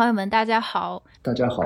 [0.00, 1.02] 众朋友们，大家好！
[1.20, 1.62] 大家好，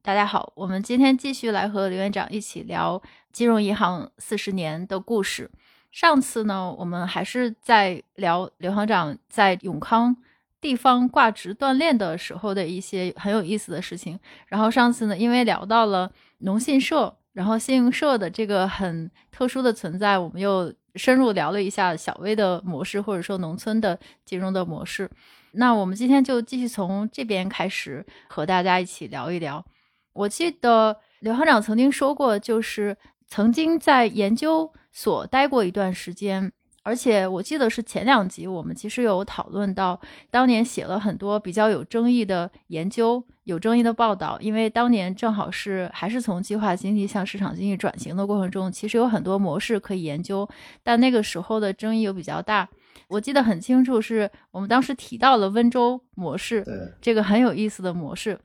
[0.00, 0.50] 大家好！
[0.54, 5.50] 我们今天继续来和刘院长一起聊金融银行四十年的故事。
[5.92, 10.16] 上次呢，我们还是在聊刘行长在永康
[10.62, 14.18] 地方挂职锻炼的时候的一些很有意思的事情。
[14.46, 25.10] 然后上次呢，因为聊到了农信社，然后信用社的这个很特殊的存在，我们又深入聊了一下小微的模式，或者说农村的金融的模式。
[25.58, 29.64] 那我们今天就继续从这边开始和大家一起聊一聊。
[30.12, 36.52] 我记得刘行长曾经说过，就是曾经在研究所待过一段时间，
[36.84, 50.48] 而且我记得是前两集我们其实有讨论到，当年写了很多比较有争议的研究、有争议的报道，因为当年正好是还是从计划经济向市场经济转型的过程中，其实有很多模式可以研究，
[50.84, 52.68] 但那个时候的争议又比较大。
[53.08, 56.64] 我记得很清楚，是我们当时提到了温州模式，
[57.00, 58.38] 这个很有意思的模式。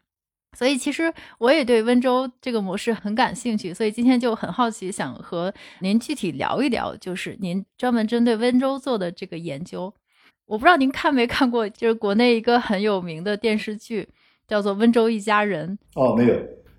[0.55, 9.91] 所以其实我也对温州这个模式很感兴趣，所以今天就很好奇，想和您具体聊一聊，就是您专门针对温州做的这个研究。
[10.45, 14.07] 我不知道您看没看过，就是国内一个很有名的电视剧，
[14.47, 15.79] 叫做《温州一家人》。
[15.99, 16.35] 哦，没有。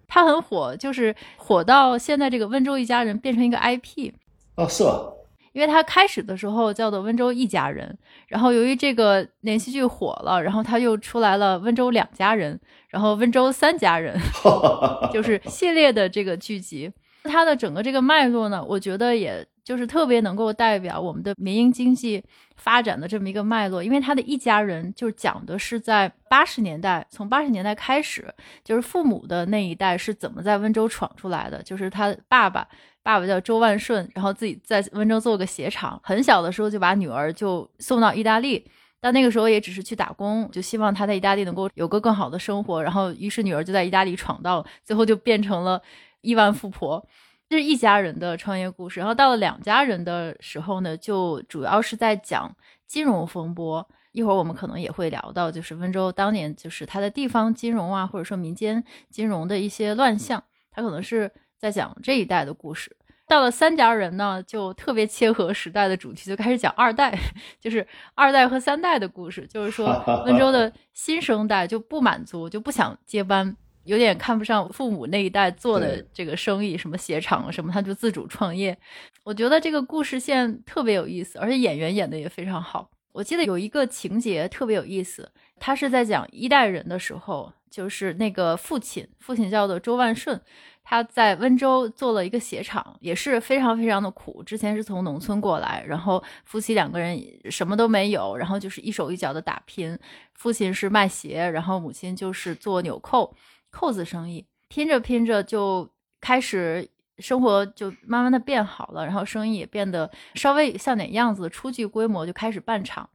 [0.06, 4.12] 它很火，就是火到现在，这个温州一家人变成一个 IP。
[4.54, 5.10] 哦，是吧？
[5.54, 14.18] 因为他开始的时候叫做温州一家人，然后由于这个连续剧火了，然后他又出来了温州两家人，然后温州三家人，
[15.14, 16.92] 就是系列的这个剧集。
[17.22, 22.22] 它的整个这个脉络呢，我觉得也就是特别能够代表我们的民营经济
[22.56, 28.26] 发展的这么一个脉络，因为他的一家人就讲的是在八十年代，从八十年代开始，
[28.64, 32.66] 就是父母的那一代是怎么在温州闯出来的，就是他爸爸。
[33.04, 38.66] 爸爸叫周万顺，然后自己在温州做个鞋厂，很小的时候就把女儿就送到意大利，
[38.98, 45.82] 但那个时候也只是去打工，就希望他在意大利能够有个更好的生活，然后于是女儿就在意大利闯荡，最后就变成了
[46.22, 47.06] 亿万富婆。
[47.46, 53.86] 这是一家人的创业故事，然后到了两家人的时候呢，就主要是在讲金融风波。
[54.12, 60.42] 一会儿我们可能也会聊到，就是温州当年就是它的地方金融啊，或者说民间金融的一些乱象，
[60.72, 61.30] 它可能是。
[61.58, 62.94] 在讲这一代的故事，
[63.26, 67.18] 到了三家人呢，就特别切合时代的主题，就开始讲二代，
[67.58, 69.46] 就是二代和三代的故事。
[69.46, 69.86] 就是说，
[70.26, 78.76] 温州的新生代就不满足，就不想接班，有点看不上父母那一代做的这个生意，什么鞋厂什么，他就自主创业。
[79.24, 82.90] 我觉得这个故事线特别有意思，而且演员演的也非常好。
[83.12, 90.40] 我记得有一个情节特别有意思，他是在讲一代人的时候，就是那个父亲，父亲叫做周万顺。
[90.86, 94.42] 他在温州做了一个鞋厂，也是非常非常的苦。
[94.42, 97.18] 之前是从农村过来，然后夫妻两个人
[97.50, 99.98] 什么都没有，然后就是一手一脚的打拼。
[100.34, 103.34] 父亲是卖鞋，然后母亲就是做纽扣
[103.70, 104.46] 扣子生意。
[104.68, 105.88] 拼着拼着就
[106.20, 106.86] 开始
[107.18, 113.08] 生活就慢慢的变好了，然后生意也变得稍微像点样子，初具规模就开始办厂。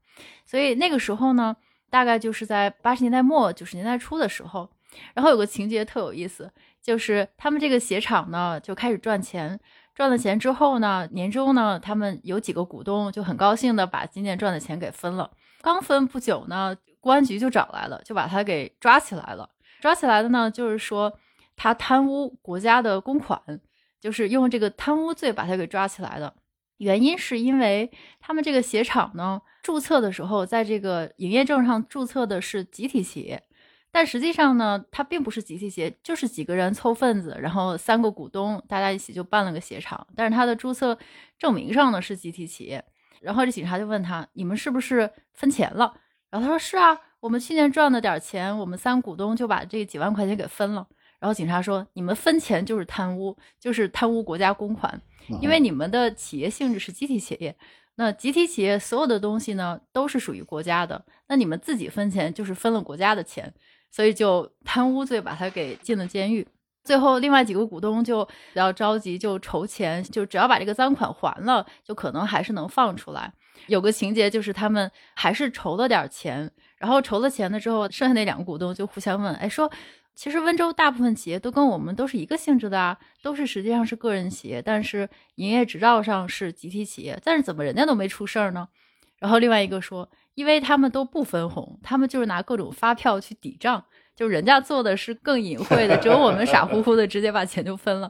[0.44, 1.56] 所以那个时候呢，
[1.89, 4.69] 大概就是在八十年代末九十年代初的时候，
[5.13, 6.51] 然后有个情节特有意思。
[6.81, 9.59] 就是他们这个鞋厂呢，就开始赚钱，
[9.94, 15.29] 赚了钱之后呢，年终呢，他们有几个股东就很高兴的把今年赚的钱给分了。
[15.61, 19.50] 刚分不久呢，公安局就找来了，就把他给抓起来了。
[19.81, 21.13] 抓起来的呢，就是说
[21.57, 23.41] 他贪污国家的公款，
[24.00, 26.33] 就是用这个贪污罪把他给抓起来的。
[26.79, 33.41] 原因是因为他们这个鞋厂呢，注册的时候在这个营业证上注册的是集体企业。
[33.91, 40.06] 但实际上呢，它并不是集体企业，就是几个人凑份子，然后三个股东，大家一起就办了个鞋厂。
[40.16, 40.97] 但是他的注册
[41.38, 42.84] 证明上呢是集体企业。
[43.19, 45.94] 然后这警察就问他：“你们是不是分钱了？”
[46.30, 50.88] 然后他说：“是啊，我们去年赚了点钱，我们三股东就把这几万块钱给分了。”
[51.19, 55.01] 然后警察说：“你们分钱就是贪污，就是贪污国家公款，
[55.42, 57.56] 因为你们的企业性质是集体企业。
[57.95, 63.54] 那集体企业所有的东西呢都是属于国家的，那你们自己分钱就是分了国家的钱。”
[63.92, 66.48] 所以就贪污罪把他给进了监狱。
[66.83, 73.33] 最后另外几个股东就比较着急，就筹钱，就只要把这个赃款还了，就可能还是能放出来。
[73.66, 79.69] 有个情节就是他们还是筹了点钱，然后筹了钱了之后，剩下那两个股东就互相问：“哎，说
[80.19, 88.68] 其实温州大部分企业都跟我们都是一个性质的啊，都是实际上是个人企业，但是营业执照上是集体企业，但是怎么人家都没出事儿呢？”
[89.18, 90.10] 然后另外一个说。
[90.36, 93.83] 因为他们都不分红，他们就是拿各种发票去抵账，
[94.16, 98.10] 就人家做的是更隐晦的，只有我们傻乎乎的直接把钱就分了。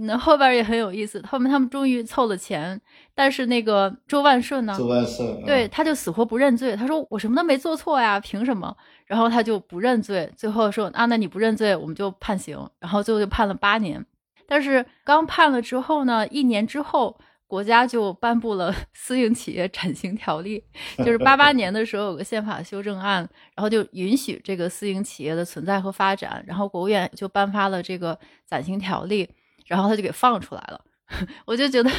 [0.00, 2.78] 那后边也很有意思，后面他们终于凑了钱，
[3.14, 4.74] 但是那个周万顺呢？
[4.76, 6.76] 周万顺，对，他就死活不认罪。
[6.76, 8.76] 他说我什么都没做错呀，凭什么？
[9.08, 12.56] 然后他就不认罪，最后说啊，那你不认罪，我们就判刑。
[12.78, 14.04] 然后最后就判了八年。
[14.46, 20.62] 但是刚判了之后呢，一年之后，国家就颁布了 私营企业暂行条例，
[20.98, 29.28] 就是八八 年的时候有个宪法修正案，然后就允许这个私营企业的存在和发展，然后国务院就颁发了这个暂行条例。
[29.66, 30.80] 然后他就给放出来了，
[31.44, 31.90] 我就觉得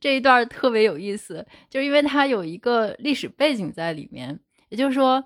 [0.00, 4.40] 这一段特别有意思，就是因为它有一个历史背景在里面，
[4.70, 5.22] 也就是说，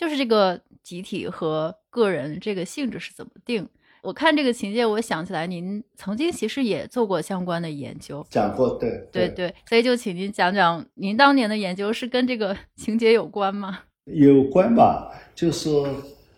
[0.00, 3.68] 就是这个集体和个人这个性质是怎么定。
[4.02, 13.80] 我看这个情节，我想起来您曾经其实也做过相关的研究，讲过，对对对，所以就请您讲讲您当年的研究是跟这个 情节有关吗？
[14.06, 15.86] 有关吧，就是说。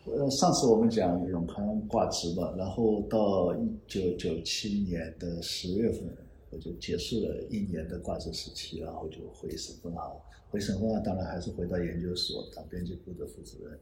[0.04, 6.02] 呃，上次我们讲永康挂职嘛，然后到一九九七年的十月份，
[6.50, 10.12] 我就结束了一年的挂职时期，然后就回省分行。
[10.52, 13.80] 回省分行当然还是回到研究所当编辑部的负责人。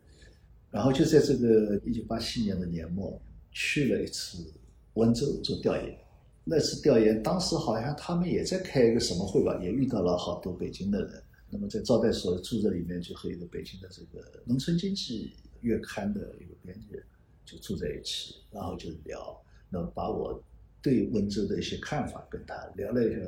[0.70, 3.20] 然后就在这个一九八七年的年末，
[3.50, 4.46] 去了一次
[4.94, 5.98] 温州做调研。
[6.44, 11.22] 那次调研，当时好像他们也在开一个什么会吧，也遇到了好多北京的人。
[11.50, 15.32] 那么在招待所住在里面，就和一个北京的这个农村经济。
[15.62, 16.98] 月刊的一个编辑
[17.44, 19.38] 就住在一起，然后就聊，
[19.68, 20.42] 那把我
[20.80, 23.20] 对温州的一些看法跟他聊了一下，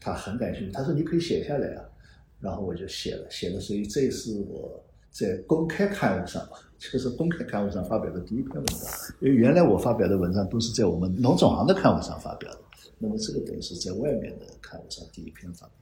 [0.00, 1.84] 他很感兴趣，他说你可以写下来啊，
[2.40, 6.46] 然后我就写了，写了，所以这是我在公开刊物上，
[6.78, 8.90] 就是公开刊物上发表的第一篇文章，
[9.20, 12.60] 因为原来我发表的文章都是在我们农总行的刊物上发表的，
[12.98, 15.76] 那么这个等于是在外面的刊物上第一篇发表，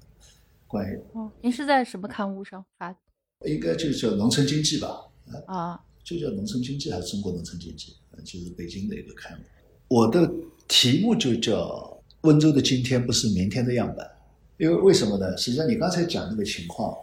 [0.66, 2.96] 关于哦，您是在什么刊物上发？
[3.44, 5.10] 应该就叫农村经济吧，
[5.46, 5.80] 啊。
[6.04, 7.96] 就叫农村经济还是中国农村经济？
[8.22, 9.42] 就是北京的一个刊物。
[9.88, 10.30] 我的
[10.68, 14.06] 题目就叫“温州的今天不是明天的样板”，
[14.56, 15.36] 因为为什么呢？
[15.36, 16.96] 实际上你刚才讲那个情况，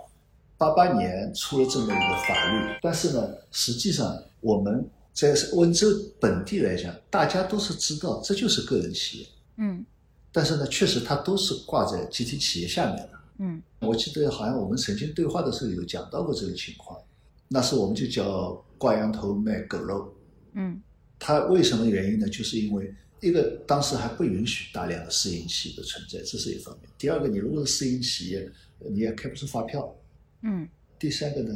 [0.58, 5.88] 八八年出了这么一个法律，但是呢，实际上我们在温州
[6.20, 9.28] 本地来讲，大家都是知道这就是个人企业，
[9.58, 9.86] 嗯，
[10.32, 13.10] 但是呢，确实它都是挂在集体企业下面的，
[13.40, 17.00] 嗯，我记得好像我们曾经对话的时候有讲到过这个情况，
[17.48, 18.64] 那时我们就叫。
[18.82, 20.12] 挂羊头卖狗肉，
[20.54, 20.82] 嗯，
[21.20, 22.28] 它为什么原因呢？
[22.28, 26.90] 就是因为一个当时还不允许大量的私营企业的存在，这是一方面。
[26.98, 29.96] 第二个，你如果是私营企业，你也开不出发票，
[30.42, 30.68] 嗯。
[31.00, 31.56] 第三个呢，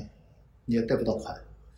[0.65, 1.35] 你也贷不到款，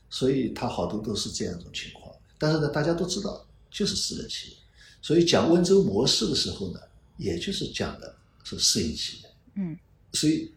[0.09, 2.13] 所以它好多都是这样一种情况。
[2.37, 4.57] 但是呢，大家都知道就是私人企业，
[5.01, 6.79] 所以讲温州模式的时候呢，
[7.17, 9.77] 也就是讲的是私营企业，嗯，
[10.13, 10.51] 所以。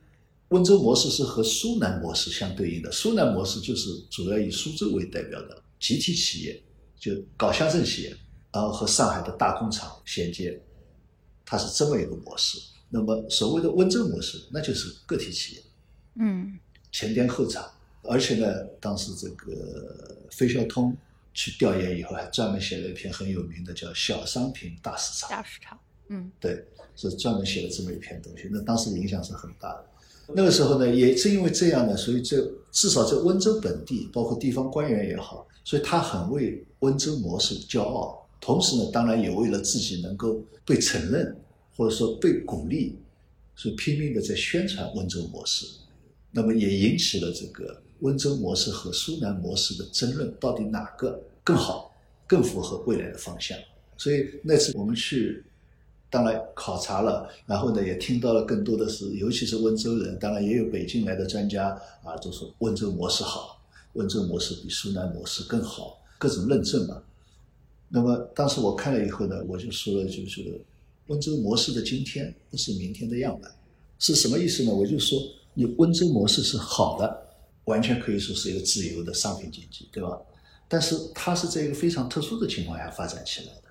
[0.51, 6.61] 温州模式是和苏南模式相对应的，苏南模式就是主要以苏州为代表的集体企业，
[6.99, 8.17] 就搞乡镇企业，
[8.53, 10.61] 然后和上海的大工厂衔接，
[11.45, 12.59] 它是这么一个模式。
[12.93, 15.63] 那么所谓的温州模式，那就是个体企业，
[16.17, 16.59] 嗯，
[16.91, 17.65] 前店后厂，
[18.03, 20.97] 而且呢，当时这个费孝通
[21.33, 26.67] 去调研以后，还专门写了一篇很有名的叫《小商品大市场》，大市场，嗯，对，
[26.97, 29.87] 是专门写了这么一篇东西，那当时影响是很大的。
[30.35, 38.20] 那个时候呢，也正因为这样呢，所以这至少在温州本地，包括地方官员也好，所以他很为温州模式骄傲。
[38.41, 41.37] 同时呢，当然也为了自己能够被承认
[41.77, 42.97] 或者说被鼓励，
[43.55, 45.67] 所以拼命的在宣传温州模式。
[46.31, 51.95] 那么也引起了这个温州模式和苏南模式的争论，到底哪个更好、
[52.27, 53.59] 更符合未来的方向？
[53.97, 55.45] 所以那次我们去。
[56.13, 61.69] 当然考察了，然后呢，也听到了更多的是，尤其是温州人，当然也有北京来的专家
[62.03, 67.01] 啊，都说温州模式好，温州模式比苏南模式更好，各种论证嘛。
[67.93, 70.61] 那么当时我看了以后呢，我就说了，就是
[71.09, 73.53] 温州模式的今天不是明天的样板，
[73.99, 74.73] 是什么意思呢？
[74.73, 75.21] 我就说，
[75.55, 77.27] 你温州模式是好的，
[77.65, 80.17] 完全可以说是一个自由的商品经济，对吧？
[80.69, 83.63] 但是它是在一个非常特殊的情况下发展起来的。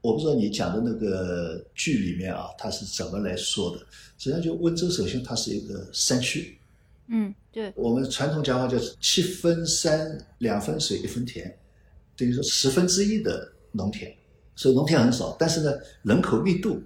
[0.00, 3.78] 我不知道你讲的那个剧里面啊，它是怎么来说的？
[4.18, 6.58] 实际上，就温州，首先它是一个山区，
[7.06, 7.72] 嗯，对。
[7.76, 11.56] 我们传统讲话叫七分山，两分水，一分田，
[12.16, 14.12] 等于说十分之一的农田，
[14.54, 16.80] 所以农田很少，但是呢，人口密度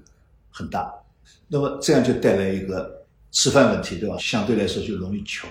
[0.50, 0.92] 很大，
[1.48, 4.16] 那么这样就带来一个吃饭问题，对吧？
[4.18, 5.48] 相对来说就容易穷，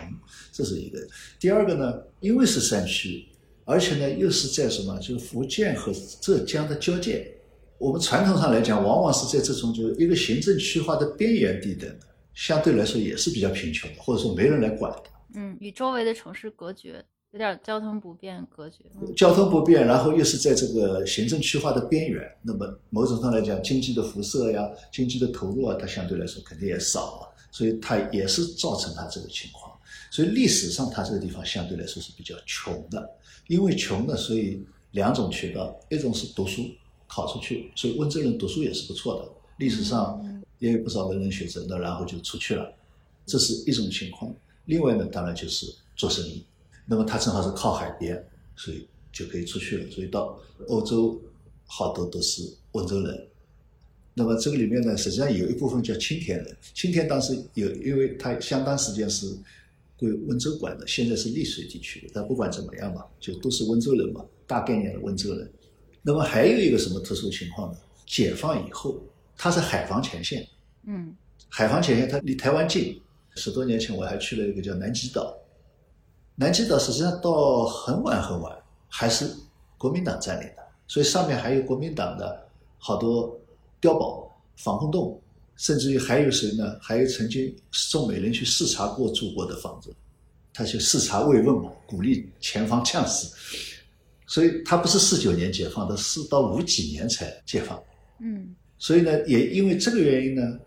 [0.52, 1.00] 这是一个。
[1.40, 3.26] 第二个呢，因为是山区，
[3.64, 7.34] 而且呢又是在什么，就是福建和浙江的交界。
[7.78, 11.88] 我们传统上来讲，往往是在这种就是一个行政区划的边缘地带，
[12.34, 15.04] 相对来说也是比较贫穷的，或者说没人来管的。
[15.36, 17.06] 嗯，与周围的城市隔绝。
[17.32, 18.86] 有点交通不便隔绝。
[19.16, 29.72] 交通不便，然后又是在这个行政区划的边缘，那么某种上来讲，经济的辐射呀、经济的投入啊，它相对来说肯定也少啊，所以它也是造成它这个情况。
[30.10, 33.08] 所以历史上它这个地方相对来说是比较穷的，
[33.48, 36.64] 因为穷呢，所以两种渠道，一种是读书
[37.08, 40.20] 考出去，所以温州人读书也是不错的，历史上
[40.58, 42.74] 也有不少文人学者，那然后就出去了，
[43.28, 44.34] 这是一种情况。
[44.66, 46.44] 另外呢，当然就是做生意。
[46.90, 48.22] 那么他正好是靠海边，
[48.56, 49.92] 所以就可以出去了。
[49.92, 51.22] 所以到欧洲
[51.68, 52.42] 好多都是
[52.72, 53.28] 温州人。
[54.16, 56.58] 那么这个里面呢，实际上有一部分叫青田人。
[56.74, 59.28] 青田当时有，因为他相当时间是
[59.98, 62.08] 归温州管的，现在是丽水地区的。
[62.12, 65.50] 但不管怎么样嘛，就都是温州人嘛，大概念的温州人。
[66.02, 67.78] 那么还有一个什么特殊情况呢？
[68.08, 69.00] 解放以后，
[69.38, 70.46] 它是海防前线。
[70.86, 71.16] 嗯，
[71.50, 73.00] 海防前线它离台湾近。
[73.36, 75.39] 十多年前我还去了一个叫南极岛。
[76.40, 79.30] 南极岛实际上到很晚很晚还是
[79.78, 83.38] 国民党占领的，所以上面还有国民党的好多
[83.82, 85.22] 碉堡、防空洞，
[85.58, 86.78] 甚至于还有谁呢？
[86.82, 89.94] 还有曾经宋美龄去视察过住过的房子，
[90.54, 93.28] 他去视察慰问嘛，鼓励前方将士。
[94.26, 97.78] 所以他不是四九年解放的，是到五几年才解放。
[98.22, 100.58] 嗯，所以呢，也因为这个原因呢，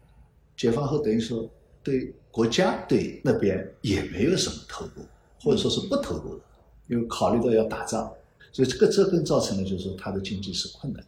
[0.54, 1.48] 解放后等于说
[1.82, 5.02] 对国家对那边也没有什么投入。
[5.42, 6.44] 或者说是不投入的，
[6.88, 8.12] 因为考虑到要打仗，
[8.52, 11.04] 所以这个这更造成了就是说它的经济是困难。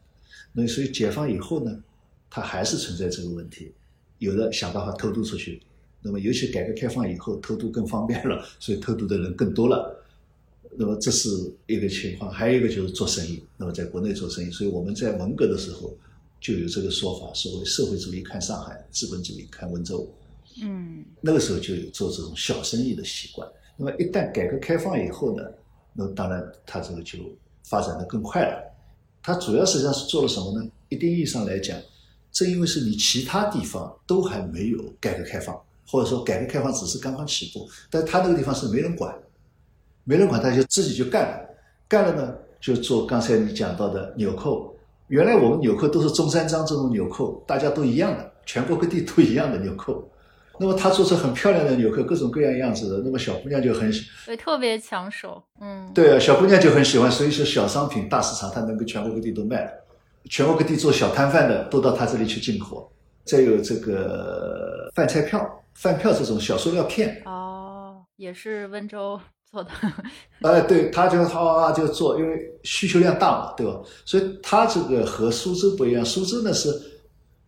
[0.53, 1.83] 那所以解放以后呢，
[2.31, 3.73] 它还是存在这个问题，
[4.19, 5.63] 有的想办法偷渡出去。
[6.01, 10.01] 那么尤其改革开放以后，偷渡更方便了， 所以偷渡的人更多了。
[10.77, 11.29] 那么这是
[11.67, 13.43] 一个情况，还有一个就是做生意。
[13.57, 15.97] 那么在国内做生意，所以我们在文革的时候
[16.41, 20.07] 就有这个说法，所谓社会主义看上海，资本主义看温州。
[20.63, 23.49] 嗯，那个时候就有做这种小生意的习惯。
[23.77, 25.43] 那么一旦改革开放以后呢，
[25.93, 27.19] 那当然它这个就
[27.65, 28.73] 发展的更快了。
[29.23, 30.69] 它主要实际上是做了什么呢？
[30.91, 31.77] 一定意义上来讲，
[32.31, 39.15] 正因为是你其他地方都还没有改革开放，或者说改革开放只是刚刚起步，但他那个地方是没人管，
[40.05, 41.49] 没人管他就自己就干了，
[41.89, 44.77] 干了呢就做刚才你讲到的纽扣。
[45.09, 50.07] 原来我们纽扣都是中山装这种纽扣，大家都一样的，全国各地都一样的纽扣。
[50.57, 59.69] 那么他做出很漂亮的纽扣，各种各样样子的，那么小姑娘就很喜，对，特别抢手，嗯，对啊，小姑娘就很喜欢，所以说小商品大市场，它能够全国各地都卖，
[60.31, 62.89] 全国各地做小摊贩的都到他这里去进货。
[63.25, 65.45] 再有这个饭菜票、
[65.75, 69.19] 饭票这种小塑料片，哦，也是温州
[69.51, 69.71] 做的。
[70.43, 73.81] 哎，对，他就哗就做，因为需求量大嘛，对吧？
[74.05, 76.94] 所以他这个和苏州不一样，苏州呢是。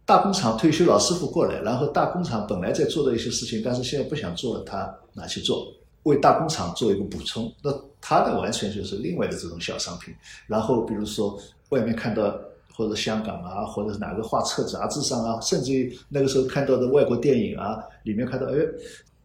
[0.06, 5.66] 大工厂退休老师傅过来，然后大工厂本来在做的一些事情，但是现在不想做了，他拿去做，
[6.04, 7.52] 为大工厂做一个补充。
[7.60, 10.14] 那他的完全就是另外的这种小商品。
[10.46, 11.36] 然后比如说
[11.70, 12.32] 外面看到
[12.72, 18.54] 或者香港啊，或者哪个画册杂志上啊，甚至于那个时候看到的外国电影啊，里面看到哎，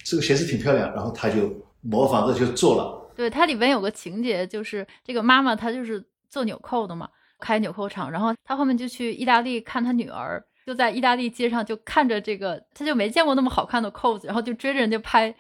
[0.04, 3.00] 这个鞋子挺漂亮，然后他就模仿着就做了。
[3.16, 7.08] 对，它里边有个情节，就是这个妈妈她就是做纽扣的嘛，
[7.40, 10.44] 开纽扣厂，然后她后面就去意大利看她女儿。
[10.66, 15.34] 就在意大利街上，就看着这个，他就没见过那么好看的扣子，然后就追着人家拍。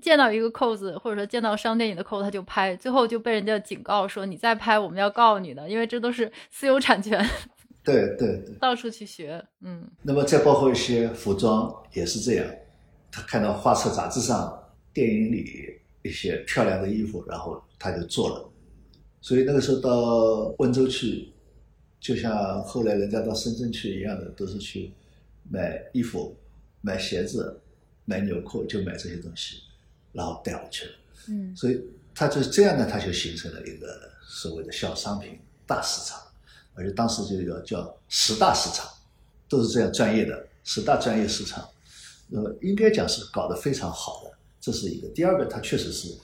[0.00, 2.76] 见到一个扣子，或者说见到商店里的扣子，他就拍。
[2.76, 7.18] 最后就被人家警告说：“你再拍，我们要告你的，因为这都是私有产权。
[7.82, 9.90] ”对对对，到处去学，嗯。
[10.02, 12.46] 那么再包括一些服装也是这样，
[13.10, 14.56] 他看到画册杂志上、
[14.92, 18.48] 电影里一些漂亮的衣服，然后他就做了。
[19.20, 21.32] 所以那个时候到温州去。
[22.00, 24.92] 就像后来人家到深圳去一样的，都是去
[25.50, 26.36] 买衣服、
[26.80, 27.60] 买鞋子、
[28.04, 29.62] 买纽扣，就买这些东西，
[30.12, 30.92] 然后带回去了。
[31.28, 31.82] 嗯，所以
[32.14, 36.20] 他就这样呢，他就形成了一个所谓的小商品大市场，
[36.74, 38.88] 而且当时就要叫十大市场，
[39.48, 41.68] 都是这样专业的十大专业市场。
[42.28, 45.08] 那么应该讲是搞得非常好的，这是一个。
[45.08, 46.16] 第二个，它确实是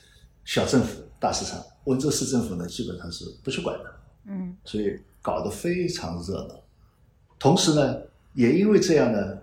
[0.45, 4.01] 小政府大市场，温州市政府呢基本上是不去管的。
[4.27, 4.97] 嗯，所以。
[5.25, 6.63] 搞得非常热闹，
[7.39, 7.97] 同时呢，
[8.35, 9.39] 也因为这样呢，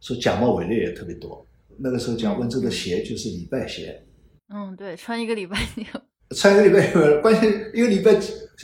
[0.00, 1.46] 说假冒伪劣也特别多。
[1.78, 4.02] 那个时候讲温州的鞋就是礼拜鞋，
[4.48, 5.56] 嗯，对，穿一个礼拜
[6.34, 8.12] 穿一个礼拜， 关键一个礼拜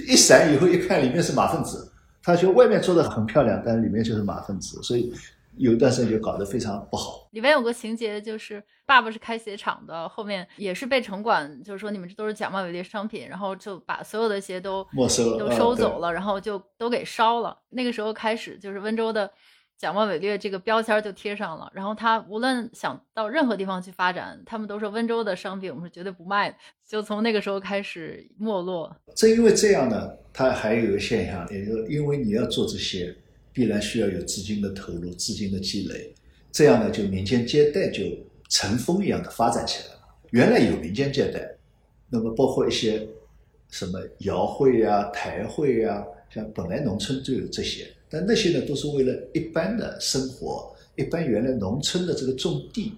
[0.08, 1.78] 一闪以后一看里面是马粪纸，
[2.20, 5.12] 他说外面做的很漂亮，但是里面就是马粪纸，所以。
[5.56, 7.28] 有一段时间就搞得非常不好。
[7.32, 17.58] 里面有个情节，就是爸爸是开鞋厂的，后面也是被城管，就是说你们这都是假冒伪劣商品，然后就把所有的鞋都没收了，都收走了，然后就都给烧了。
[17.70, 19.30] 那个时候开始，就是温州的
[19.76, 21.70] 假冒伪劣这个标签就贴上了。
[21.74, 26.56] 然后他无论想到任何地方去发展，他们都说温州的商品我们是绝对不卖的。
[26.86, 28.94] 就从那个时候开始没落。
[29.14, 33.14] 正因为这样呢，它还有一个现象，也就是因为你要做这些，
[33.56, 36.12] 必然需要有资金的投入、资金的积累，
[36.52, 38.02] 这样呢，就民间借贷就
[38.50, 40.00] 成风一样的发展起来了。
[40.32, 41.50] 原来有民间借贷，
[42.10, 43.08] 那么包括一些
[43.70, 52.92] 什么窑会呀、台会呀，像本来农村就有这些，但那些呢都是为了一般的生活，一般原来农村的这个种地，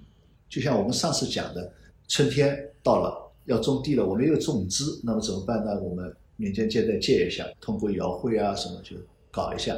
[0.49, 1.73] 就像我们上次讲的，
[2.09, 3.27] 春天到了。
[3.45, 5.81] 要种地了，我没有种植，那么怎么办呢？
[5.81, 8.95] 我们民间借贷借一下，通过窑会啊什么就
[9.31, 9.75] 搞一下。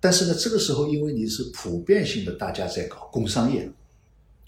[0.00, 3.70] 但是呢，这个时候因为你是普遍性的，大家在搞工商业，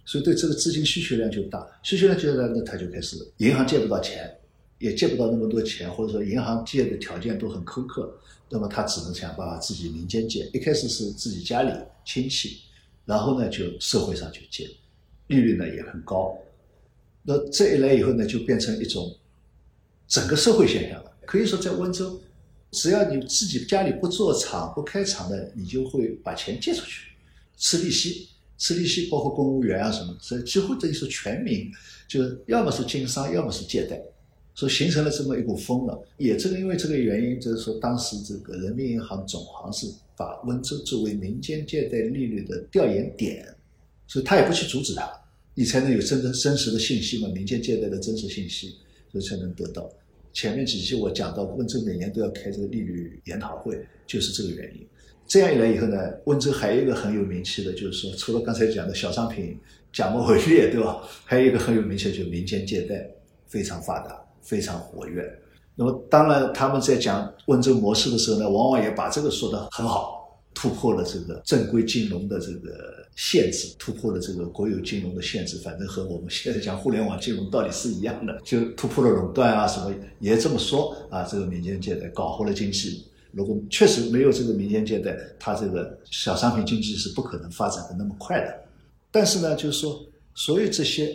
[0.06, 1.66] 所以对这个资金需求量就大。
[1.82, 4.34] 需求量就大，那他就开始银行借不到钱，
[4.78, 8.18] 也借不到那么多钱，或者说银行借的条件都很苛刻，
[8.48, 10.48] 那么他只能想办法自己民间借。
[10.54, 11.72] 一开始是自己家里
[12.04, 12.62] 亲戚，
[13.04, 14.70] 然后呢就社会上去借，
[15.26, 16.34] 利率呢也很高。
[17.22, 19.14] 那这一来以后呢，就变成一种
[20.08, 21.12] 整个社会现象了。
[21.24, 22.20] 可以说，在温州，
[22.72, 27.08] 只要你自己家里不做厂、不开厂的，你就会把钱借出去，
[27.56, 31.70] 吃利息，吃利息，包括公务员啊什么，所以几乎等于说全民，
[32.08, 34.02] 就要么是经商，要么是借贷，
[34.54, 36.02] 所以形成了这么一股风了。
[36.16, 39.86] 也正因为这个原因，就是说当时这个人民银行总行是
[40.16, 43.46] 把温州作为民间借贷利率的调研点，
[44.06, 45.10] 所以他也不去阻止他。
[45.54, 47.28] 你才能有真的真实的信息嘛？
[47.28, 48.76] 民间借贷的真实信息，
[49.10, 49.86] 所以才能得到。
[50.32, 54.86] 前面几期我讲到，温州每年都要开这个利率研讨会，就是这个原因。
[55.26, 59.58] 这样一来以后呢，温州还有一个很有名气的，就是说，除了刚才讲的小商品
[59.92, 61.02] 假冒伪劣，对吧？
[61.24, 63.08] 还有一个很有名气，就是民间借贷
[63.46, 65.22] 非常发达，非常活跃。
[65.74, 70.21] 那么，当然他们在讲温州模式的时候呢，往往也把这个说得很好，
[70.54, 73.00] 突破了这个正规金融的这个。
[73.14, 81.22] 限制突破了这个国有金融的限制，反正和我们现在讲互联网金融道理是一样的， 就突破了垄断啊，什么也这么说啊。
[81.22, 88.64] 这个民间借贷搞活了经济，如果确实没有这个民间借贷，它这个小商品经济是不可能发展的那么快的。
[89.10, 90.02] 但是呢，就是说，
[90.34, 91.14] 所有这些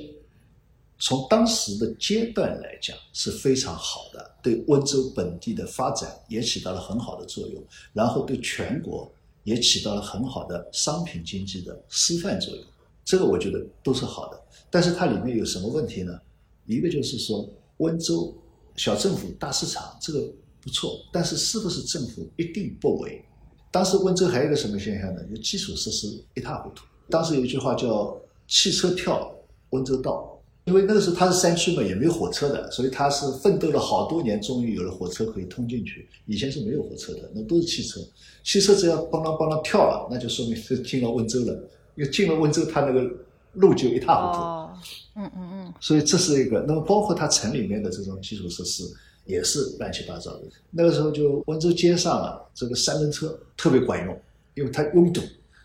[1.00, 9.12] 从当时的阶段来讲是非常好的，对温州本地的发展也起到了很好的作用，然后对全国。
[9.48, 12.62] 也起到了很好的商品经济的示范作用，
[13.06, 14.38] 这个我觉得都是好的。
[14.70, 16.20] 但是它里面有什么问题呢？
[16.66, 18.36] 一个就是说，温州
[18.76, 20.30] 小政府大市场这个
[20.60, 23.24] 不错，但是是不是政府一定不为？
[23.72, 25.24] 当时温州还有一个什么现象呢？
[25.34, 26.84] 就基础设施一塌糊涂。
[27.10, 29.34] 当时有一句话叫“汽车跳
[29.70, 30.37] 温州道”。
[30.68, 36.06] 因为那个时候它是山区嘛，也没有火车的，所以它是奋斗了好多年，终于有了火车可以通进去。
[36.26, 38.02] 以前是没有火车的，那都是汽车。
[38.44, 41.54] 汽车只要邦啷邦啷跳了，那就说明是进了温州了。
[41.96, 43.10] 因为进了温州，它那个
[43.54, 44.44] 路就一塌糊涂。
[44.44, 44.70] 哦，
[45.16, 45.74] 嗯嗯嗯。
[45.80, 46.60] 所以这是一个。
[46.68, 48.84] 那么包括它城里面的这种基础设施
[49.24, 50.42] 也是乱七八糟的。
[50.70, 54.22] 那个时候就温州街上啊，这个三轮车特别管用，
[54.56, 55.22] 因为它拥堵，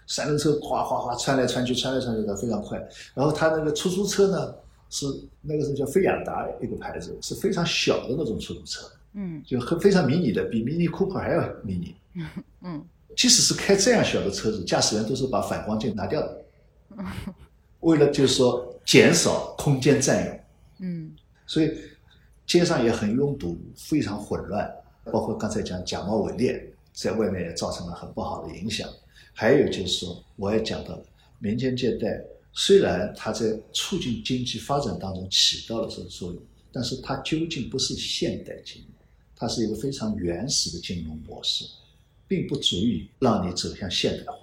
[0.06, 2.78] 三轮车哗哗哗穿来穿去，穿来穿去的非常快。
[3.14, 4.54] 然后它那个出租车呢？
[4.94, 5.06] 是
[5.40, 11.76] 那个时候叫菲亚达一个牌子，是非常小的那种出租车，嗯，就很非常迷你的，比 Mini Cooper 还要迷
[12.14, 12.22] 你，
[12.60, 12.84] 嗯，
[13.16, 16.44] 即使是开这样小的车子，驾驶员都是把反光镜拿掉的，
[17.80, 20.40] 为了就是说减少空间占用，
[20.80, 21.12] 嗯，
[21.46, 21.72] 所以
[22.46, 24.70] 街上也很拥堵，非常混乱，
[25.10, 28.86] 包括刚才讲假冒伪劣，在外面也造成了很不好的影响，
[29.32, 31.02] 还有就是说，我也讲到了
[31.38, 32.22] 民间借贷。
[32.54, 38.90] 虽然它在促进经济发展当中起到了这个作用，但是它究竟不是现代金融，
[39.34, 41.64] 它是一个非常原始的金融模式，
[42.28, 44.38] 并不足以让你走向现代化。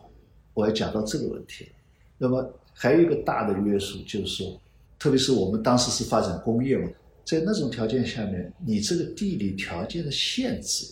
[0.56, 1.70] 我要讲到这个问题了。
[2.18, 4.60] 那么还有一个大的约束，就是说，
[4.98, 6.90] 特别是我们当时是发展工业嘛，
[7.24, 10.86] 在那种条件下面，你这个地理条件的限制，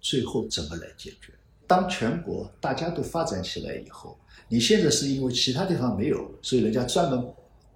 [0.00, 1.32] 最后怎么来解决？
[1.68, 4.18] 当全国大家都发展起来以后。
[4.48, 7.24] 你现在是因为其他地方没有，所以人家专门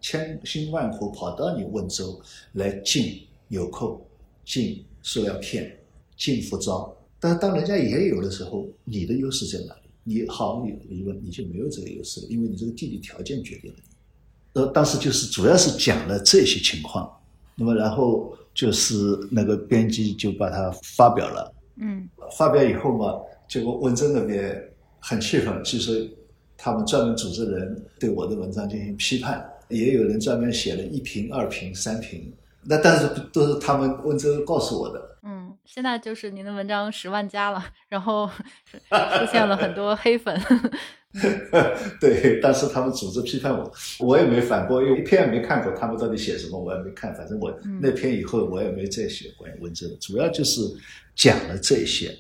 [0.01, 2.21] 千辛万苦跑到你温州
[2.53, 4.07] 来进纽扣、
[4.45, 5.77] 进塑料片、
[6.17, 6.89] 进服装。
[7.19, 9.81] 但是当人家也有的时候，你的优势在哪里？
[10.05, 14.61] 你毫无疑问你就没有这个优势了，因为你这个地理条件决定了你。
[14.61, 17.11] 呃，当时就是主要是讲了这些情况，
[17.57, 18.95] 那么然后就是
[19.31, 21.55] 那个编辑就把它发表了。
[21.81, 24.63] 嗯，发表以后嘛，结果温州那边
[25.01, 25.95] 很气愤，就说。
[26.59, 32.31] 他们专门组织人对我的文章进行批判，也有人专门写了一评、二评、三评。
[32.65, 35.17] 那但是都是他们温州告诉我的。
[35.23, 38.29] 嗯，现在就是您的文章十万加了，然后
[38.91, 40.39] 出现了很多黑粉。
[41.99, 50.61] 对，但是他们组织批判我，我也没反驳，因为一篇也没看过，他们到底写什么我也没看，反正我那篇以后我也没再写关于温州的，主要就是
[51.15, 52.15] 讲了这些，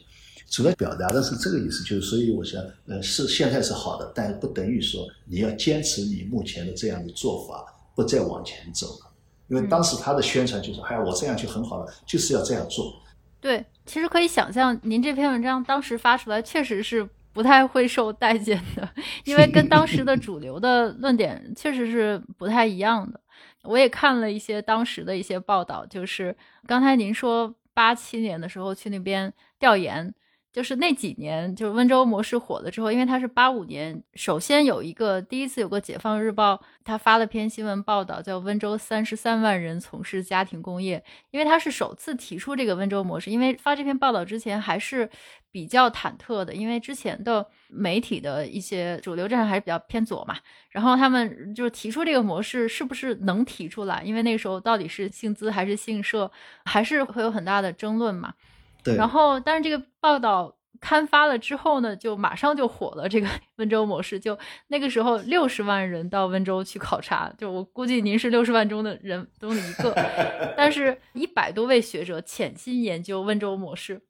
[0.50, 9.10] 主要表达的是这个意思，就是所以我想，呃，是现在是好的，但不等于说你要坚持你目前的这样的做法，不再往前走了，
[9.48, 12.92] 因为当时他的宣传就是，哎呀，我这样就很好了，就是要这样做。
[13.40, 17.08] 对，其实可以想象，您这篇文章当时发出来，确实是。
[17.30, 18.88] 不太会受待见的，
[19.24, 23.20] 因为跟当时的主流的论点确实是不太一样的。
[23.62, 30.12] 我也看了一些当时的一些报道，就是刚才您说八七年的时候去那边调研。
[30.58, 43.30] 就是那几年，就是温州模式火了之后，因为它是八五年，首先有一个第一次有个解放日报，他发了篇新闻报道，叫温州三十三万人从事家庭工业，因为他是首次提出这个温州模式。
[43.30, 45.08] 因为发这篇报道之前还是
[45.52, 50.36] 比较忐忑的，因为之前的媒体的一些主流站还是比较偏左嘛，
[50.70, 56.28] 然后他们就是提出这个模式是不是能提出来，因为那时候到底是姓资还是姓社，
[56.64, 58.34] 还是会有很大的争论嘛。
[58.84, 63.08] 然后，但是这个报道刊发了之后呢，就马上就火了。
[63.08, 64.38] 这个 温州模式，就
[64.68, 69.94] 那个时候六十万人到温州去考察，就我估计您是六十万中的人中的一个。
[70.56, 74.00] 但是，一百多位学者潜心研究温州模式，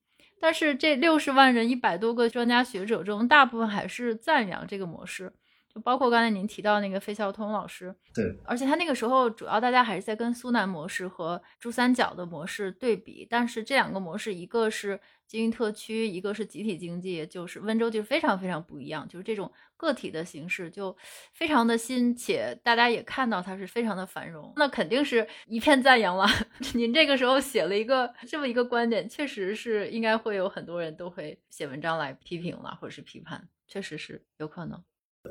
[0.40, 5.32] 但是这六十万人一百多个专家学者中，大部分还是赞扬这个模式。
[5.78, 20.96] 就包括刚才您提到那个费孝通老师，对，而且他那个时候主要大家还是在跟苏南模式和珠三角的模式对比，但是这两个模式，一个是经营特区，一个是集体经济，就是温州就非常非常不一样，就是这种个体的形式就
[21.32, 26.26] 非常的新，且大家也看到它是非常的繁荣，那肯定是一片赞扬了。
[26.74, 34.82] 您这个时候写了一个这么一个观点，确实是应该会有很多人都会写文章来批评了，或者是批判，确实是有可能。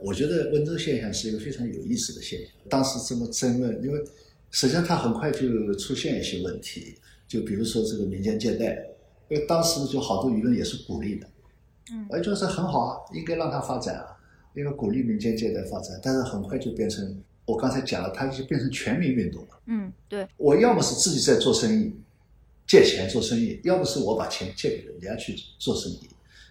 [0.02, 2.50] 我觉得温州现象是一个非常有意思的现象。
[2.70, 4.04] 当时这么争论，因为
[4.52, 6.96] 实际上它很快就出现一些问题，
[7.28, 8.88] 就比如说这个民间借贷，
[9.30, 11.28] 因为当时就好多舆论也是鼓励的，
[11.92, 14.18] 嗯，而就是很好啊，应该让它发展啊，
[14.56, 16.00] 应该鼓励民间借贷发展。
[16.04, 19.60] 但是很快就变成我刚才讲了，它就变成全民运动了。
[19.68, 21.94] 嗯，对，我要么是自己在做生意，
[22.68, 26.02] 借钱做生意，要么是我把钱借给人家去做生意。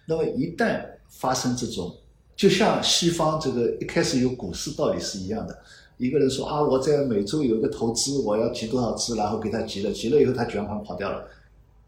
[0.05, 1.95] 那么一旦发生这种，
[2.37, 5.57] 就像西方这个一开始有股市道理是一样的，
[5.97, 11.27] 一个人说啊，我在美洲有一个投资，我要集多少资，然后给他集了，集了以后他卷款跑掉了，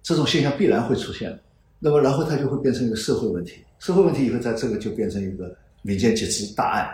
[0.01, 1.39] 这种现象必然会出现。
[1.77, 6.89] 那么然后它就会变成一个社会问题，社会问题以后在这个就变成一个民间集资大案，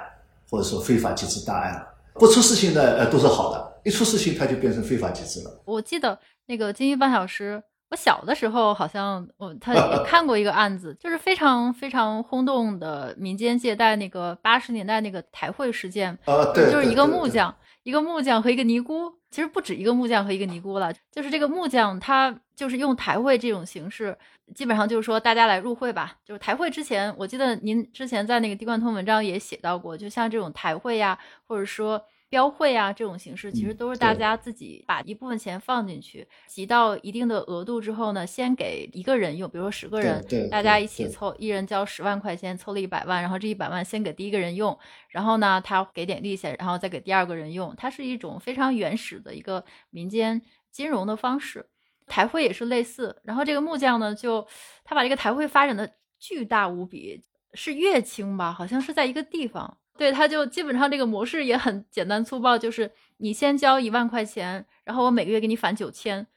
[0.50, 1.88] 或者说非法集资大案了。
[2.14, 5.62] 不出事情的呃都是好的，一出事情它就变成非法集资了。
[5.66, 7.64] 我记得那个金鱼半小时。
[7.96, 24.18] 我小的时候好像我他也看过一个案子，就是非常非常轰动的民间借贷那个八十年代那个台会事件，啊，对，就是一个木匠，一个木匠和一个尼姑，其实不止一个木匠和一个尼姑了，就是这个木匠他就是用台会这种形式，
[24.54, 32.04] 基本上就是说大家来入会吧，就是台会之前我记得您之前在那个地贯通文章也写到过，就像这种台会呀，或者说。
[32.30, 44.78] 标会啊，这种形式其实都是大家自己把一部分钱放进去，集到一定的额度之后呢，先给一个人用，比如说十个人，大家一起凑，一人交十万块钱，凑了一百万，然后这一百万先给第一个人用，
[45.10, 51.68] 然后呢，他给点利息，然后再给第二个人用，它是一种非常原始的一个民间金融的方式。
[52.08, 54.48] 台会也是类似，然后这个木匠呢，就
[54.84, 59.78] 他把这个台会发展的巨大无比，是乐清吧，好像是在一个地方。
[59.98, 66.28] 对，他就基本上这个模式也很简单粗暴，就是你先交一万块钱，然后我每个月给你返九千，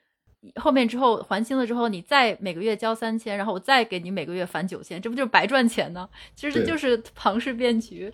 [0.57, 6.09] 后面之后还清了之后，你再每个月交三千，然后我再给你每个月返九千，这不就是白赚钱呢？
[6.35, 8.13] 其实就是庞氏骗局。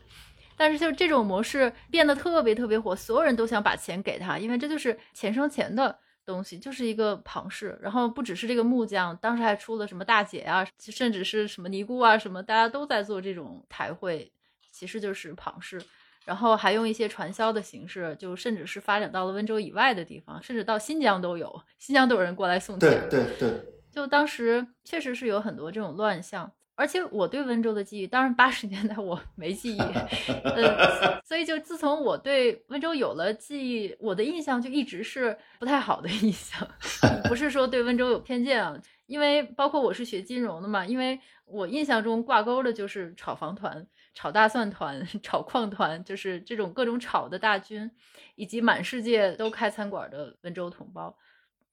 [0.56, 7.76] 但是就这种模式变得特别特别火，所有人都想把钱给他，因为这就是钱生钱的东西，就是一个庞氏。
[7.82, 14.30] 然后不只是这个木匠，当时还出了什么大姐啊，甚至是什么尼姑啊，什么大家都在做这种台会。
[14.74, 15.80] 其实就是庞氏，
[16.24, 23.08] 然后还用一些传销的形式，就甚至是发展到了温州以外的地方，甚至到新疆都有，新疆都有人过来送钱。
[23.08, 29.80] 对对对，就当时确实是有很多这种乱象，而且我对温州的记忆，当然八十年代我没记忆，
[30.44, 36.68] 呃，所以就自从我对温州有了记忆，我的印象就一直是不太好的印象，
[37.28, 43.86] 不是说对温州有偏见啊，因为包括我是学金融的嘛，因为我印象中挂钩的就是炒房团。
[44.16, 47.90] 炒大蒜团、 炒矿团，就是这种各种炒的大军，
[48.36, 51.18] 以及满世界都开餐馆的温州同胞。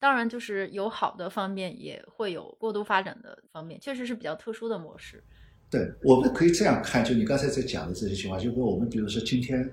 [0.01, 5.23] 当然，就是有好的方面，也会有过度发展的方面，确实是比较特殊的模式。
[5.69, 9.71] 对，我们可以这样看，就你刚才在讲的这些情况，就说我们比如说今天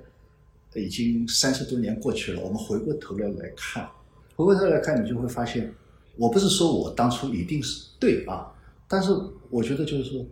[0.74, 3.88] 已经三十多年过去了，我们回过头来来看，
[4.36, 5.74] 回过头来看，你就会发现，
[6.18, 8.52] 我不是说我当初一定是对啊，
[8.86, 9.10] 但是
[9.48, 10.26] 我觉得就是说，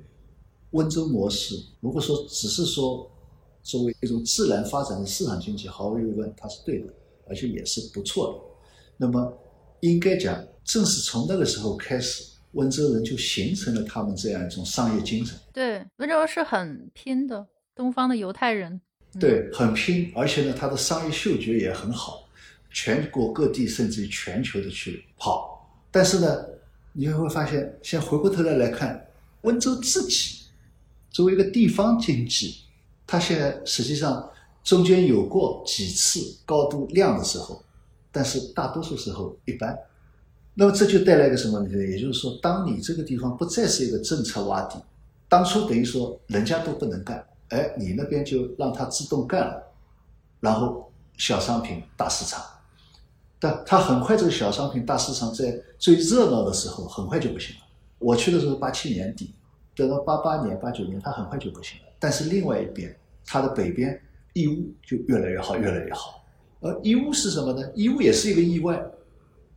[0.73, 3.11] 温州模式，如果说只是说
[3.63, 6.93] 作为一种自然发展的市场经济，毫无疑问它是对的，
[7.27, 8.39] 而且也是不错的。
[8.99, 9.37] 那么
[9.81, 12.25] 应该讲，正是从那个时候开始。
[12.53, 15.39] 温州人就形成了他们这样一种商业精神。
[15.53, 18.81] 对，温州是很拼的，东方的犹太人。
[19.21, 22.27] 对，很拼，而且呢，他的商业嗅觉也很好，
[22.71, 25.69] 全国各地甚至于全球的去跑。
[25.91, 26.47] 但是呢，
[26.95, 29.07] 你会发现，现在回过头来来看，
[29.43, 30.47] 温州自己
[31.11, 32.61] 作为一个地方经济，
[33.07, 34.27] 它现在实际上
[34.65, 37.63] 中间有过几次高度量的时候，
[38.17, 39.79] 但是大多数时候一般。
[40.55, 41.85] 那么这就带来一个什么问题呢？
[41.85, 44.83] 也就是说，当你这个地方不再是一个政策洼地，
[45.29, 49.63] 当初等于说人家都不能干，哎，你那边就让他自动干了，
[50.41, 52.43] 然后小商品大市场，
[53.39, 57.63] 但他很快这个小商品大市场在最热闹的时候很快就不行了。
[57.99, 59.35] 我去的时候八七年底，
[59.75, 61.93] 等到八八年、八九年，它很快就不行了。
[61.99, 64.01] 但是另外一边，它的北边
[64.33, 66.25] 义乌就越来越好，越来越好。
[66.61, 67.71] 而义乌是什么呢？
[67.75, 68.83] 义乌也是一个意外。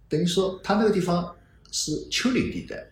[0.07, 1.35] 等于说，他那个地方
[1.71, 2.83] 是丘陵地带，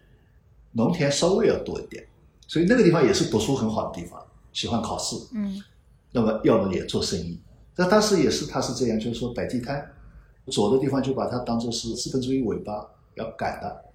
[0.71, 2.05] 农田稍微要多一点，
[2.47, 5.15] 所以那个地方也是读书很好的地方，喜欢考试。
[5.33, 5.61] 嗯，
[6.11, 7.39] 那么要么也做生意。
[7.75, 9.83] 那当时也是他是这样，就是说摆地摊，
[10.47, 13.85] 左的地方就把它当做是资本主义尾巴要赶的。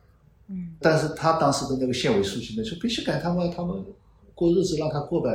[0.48, 3.84] 嗯，但是他当时的那个县委书记呢，就必须赶他们，他们
[4.34, 5.30] 过日子让他过呗。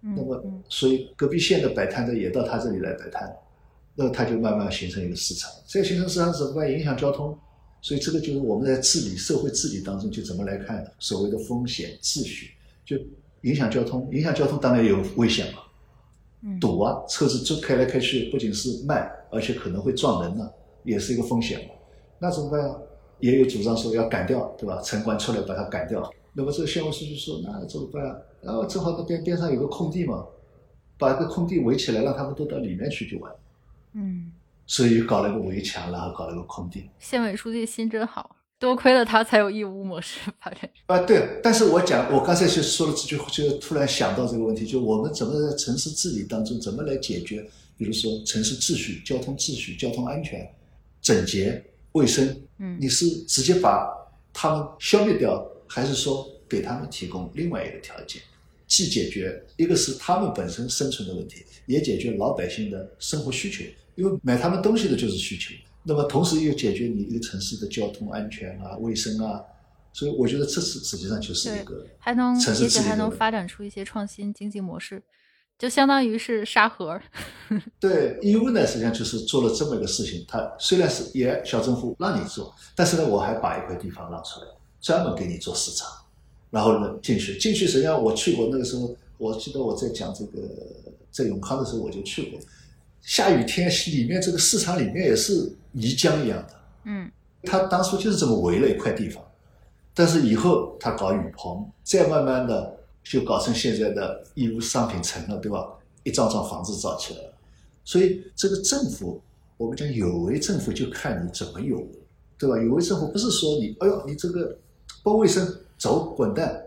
[0.00, 3.32] 那么，所以隔壁县的摆摊的也到他这里来摆摊。
[3.94, 6.70] 那它就慢慢形成一个市场，这个形成市场怎么办？
[6.70, 7.36] 影响交通，
[7.82, 12.52] 所以这个就是我们在治理社会治理当中就怎么来看所谓的风险秩序，
[12.84, 12.96] 就
[13.42, 15.60] 影响交通，影响交通当然有危险嘛，
[16.60, 20.50] 堵啊，车子就开来开去，不仅是慢，而且可能会撞人呢，
[20.84, 21.74] 也是一个风险嘛。
[22.18, 22.76] 那怎么办啊？
[23.18, 24.80] 也有主张说要赶掉，对吧？
[24.82, 26.10] 城管出来把它赶掉。
[26.32, 28.02] 那么这个县委书记说，那怎么办？
[28.06, 30.24] 啊然后正好那边边上有个空地嘛，
[30.96, 33.30] 把个空地围起来，让他们都到里面去就完。
[33.94, 34.32] 嗯，
[34.66, 36.88] 所以搞了个围墙，然后搞了个空地。
[36.98, 40.70] 县委书记心真好，多亏了他才有义乌模式发展。
[40.86, 41.40] 啊，对。
[41.42, 47.44] 但是我讲，我刚才就说了这句话，就突然想到这个问题：，就我们怎么在城市治理当中，怎么来解决？
[47.76, 50.46] 比如说城市秩序、交通秩序、交通安全、
[51.00, 52.42] 整洁、卫生。
[52.58, 53.88] 嗯，你是直接把
[54.32, 58.20] 他们消灭掉，还是说给他们提供另外一个条件？
[58.66, 65.54] 既解决一个是他们本身生存的问题，也解决老百姓的生活需求，因为买他们东西的就是需求。
[65.82, 69.40] 那么同时又解决你一个城市的交通安全啊、卫生啊，
[69.92, 75.02] 所以我觉得这是实际上就是一个还能城市也许还能发展出一些创新经济模式，
[75.58, 77.00] 就相当于是沙盒。
[77.80, 84.46] 对，义乌呢实际上就是做了这么一个事情，它虽然是也小政府让你做，但是呢我还把一块地方让出来，
[84.82, 85.88] 专门给你做市场。
[86.50, 90.42] 然后呢，进去进去，实际上我去过那个时候，我记得我在讲这个
[91.10, 92.38] 在永康的时候我就去过。
[93.02, 96.54] 下雨天里面这个市场里面也是泥浆一样的。
[96.84, 97.10] 嗯。
[97.42, 99.24] 他当初就是这么围了一块地方，
[99.94, 105.66] 但是以后他搞雨棚，再慢慢的就搞成现在的义乌商品城了，对吧？
[106.04, 107.32] 一幢幢房子造起来了。
[107.84, 109.20] 所以这个政府，
[109.56, 111.88] 我们讲有为政府就看你怎么有为，
[112.38, 112.58] 对吧？
[112.58, 114.56] 有为政府不是说你，哎呦，你这个
[115.02, 115.56] 不卫生。
[115.80, 116.62] 走滚蛋，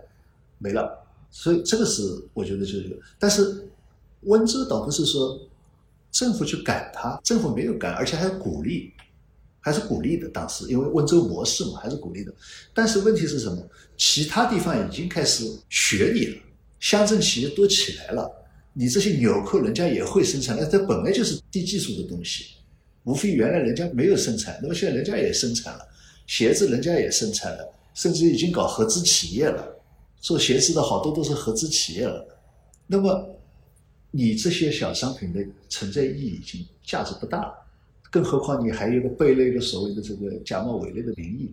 [0.58, 1.06] 没了。
[1.30, 2.02] 所以这个是
[2.34, 3.70] 我觉得就是，但是
[4.22, 5.40] 温州倒不是说
[6.14, 8.94] 政府去赶他，政府没有赶，而且还鼓励，
[9.60, 10.30] 还是鼓励的。
[10.30, 12.34] 当时因为温州模式嘛，还是鼓励的。
[12.74, 13.62] 但是问题是什么？
[13.98, 16.38] 其他地方已经开始学你了，
[16.80, 18.32] 乡镇企业都起来了，
[18.72, 22.46] 你这些纽扣人家也会生产，那这本来就是低技术的东西，
[23.04, 25.80] 无非原来人家没有生产，那么现在人家也生产了，
[26.28, 27.74] 鞋子人家也生产了。
[27.96, 29.64] 甚至已经搞合资企业了，
[30.20, 32.26] 做鞋子的好多都是合资企业了。
[32.88, 33.30] 那么，
[34.16, 37.54] 你这些小商品的存在意义已经价值不大了，
[38.12, 41.52] 更何况你还有个背了一个所谓的这个假冒伪劣的名义，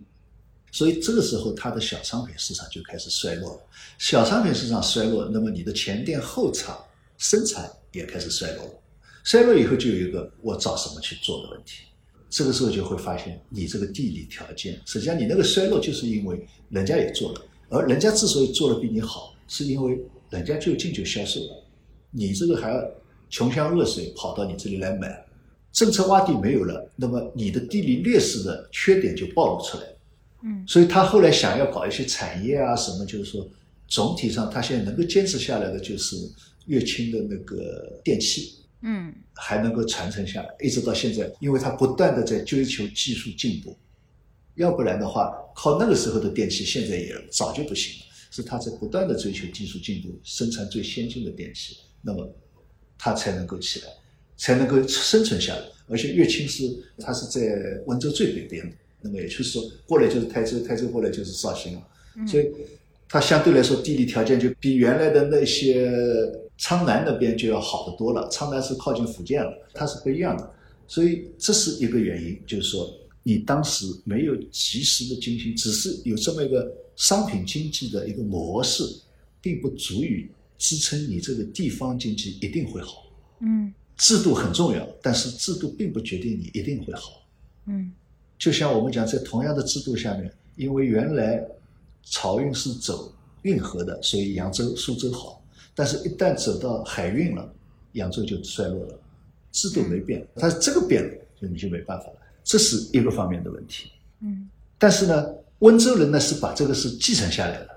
[0.71, 3.59] 所以这个时候它的小商品市场就开始衰落了。
[3.97, 6.77] 小商品市场衰落，那么你的前店后厂
[7.17, 8.71] 生产也开始衰落了。
[9.23, 11.85] 衰落以后就有一个我找什么去做的问题。
[12.29, 21.60] 这个时候就会发现，你这个地理条件，实际上你那个衰落就是因为人家也做了，而人家之所以做的比你好，是因为人家就近就销售了，
[22.11, 22.91] 你这个还要
[23.29, 25.25] 穷乡恶水跑到你这里来买，
[25.71, 29.83] 政策洼地没有了，那么你的地理劣势的缺点就暴露出来。
[30.43, 33.47] 嗯，所以他后来想要搞一些产业啊什么，就是说
[33.87, 36.15] 总体上他现在能够坚持下来的就是
[36.65, 39.13] 乐清的那个电器，嗯。
[39.43, 43.75] 还能够传承下来，一直到现在，因为他不断的在追求技术进步，
[44.53, 48.05] 要不然的话，靠那个时候的电器，现在也早就不行了。
[48.29, 52.29] 是他在不断的追求技术进步，生产最先进的电器，那么
[52.97, 53.87] 它才能够起来，
[54.37, 55.61] 才能够生存下来。
[55.87, 56.63] 而且乐清是
[56.99, 62.49] 它是在温州最北边的，那么也就是说过来就是台州，台州过来就是绍兴了，所以
[63.09, 65.91] 它相对来说地理条件就比原来的那些
[66.57, 68.29] 苍南那边就要好得多了。
[68.29, 70.49] 苍南是靠近福建了，它是不一样的，
[70.87, 72.89] 所以这是一个原因，就是说
[73.21, 78.83] 你当时没有及时的进行，只是有这么一个商品经济的一个模式，
[79.41, 80.29] 并不足以
[80.61, 83.07] 支撑你这个地方经济一定会好。
[83.39, 87.23] 嗯制度很重要，但是制度并不决定你一定会好。
[87.65, 87.91] 嗯
[88.37, 91.43] 就像我们讲，在同样的制度下面，因为原来
[92.05, 95.43] 漕运是走运河的，所以扬州、苏州好。
[95.73, 97.53] 但是，一旦走到海运了，
[97.93, 98.99] 扬州就衰落了。
[99.51, 102.17] 制度没变，但是这个变了，就你就没办法了。
[102.43, 103.91] 这是一个方面的问题。
[104.21, 104.47] 嗯
[104.77, 105.25] 但是呢，
[105.59, 107.70] 温州人呢是把这个是继承下来了，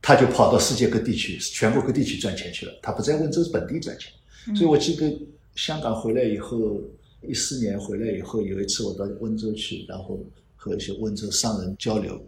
[0.00, 4.12] 他就跑到世界各地去，全国各地去赚钱去了，他不在温州本地赚钱。
[4.54, 5.20] 所以我记得
[5.54, 6.80] 香港回来以后，
[7.22, 10.18] 一四年回来以后，有一次我到温州去，然后
[10.56, 12.20] 和一些温州商人交流，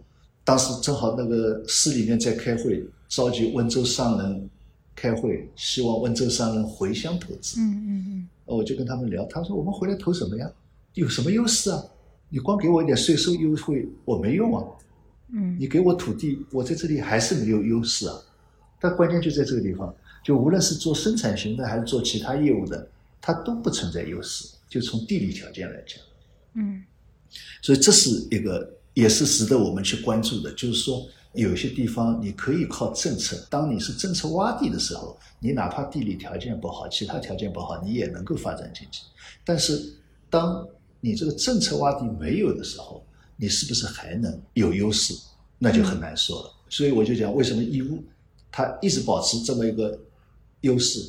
[0.43, 4.49] 当时正好那个市里面在开会，召集温州商人
[4.95, 7.59] 开会，希望温州商人回乡投资。
[7.59, 10.51] 嗯嗯我就跟他们聊，他说我们回来投什么呀？
[10.93, 11.81] 有什么优势啊？
[12.27, 14.63] 你光给我一点税收优惠，我没用啊。
[15.33, 18.15] 嗯你给我土地，我在这里还是没有优势啊。
[18.79, 22.87] 但关键就在这个地方，就无论是做生产型的还是做其他业务的，
[23.21, 24.47] 它都不存在优势。
[24.67, 25.99] 就从地理条件来讲，
[26.53, 26.83] 嗯
[27.61, 30.51] 所以这是一个也是值得我们去关注的。
[30.53, 39.01] 就是说，有些地方你可以靠政策，当你是政策洼地的时候，你哪怕地理条件不好，其他条件不好，你也能够发展经济。
[39.45, 39.93] 但是，
[40.29, 40.67] 当
[40.99, 43.03] 你这个政策洼地没有的时候，
[43.41, 45.15] 你是不是还能有优势？
[45.57, 46.53] 那就很难说了。
[46.69, 48.03] 所以我就讲，为什么义乌
[48.51, 49.97] 它一直保持这么一个
[50.61, 50.99] 优势？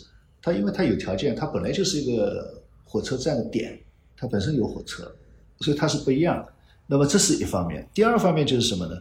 [0.41, 3.79] 它因为它有条件，它本来就是一个火车站的点，
[4.17, 5.15] 它本身有火车，
[5.61, 6.51] 所以它是不一样的。
[6.87, 8.95] 那么这是一方面，第二方面就是什么呢？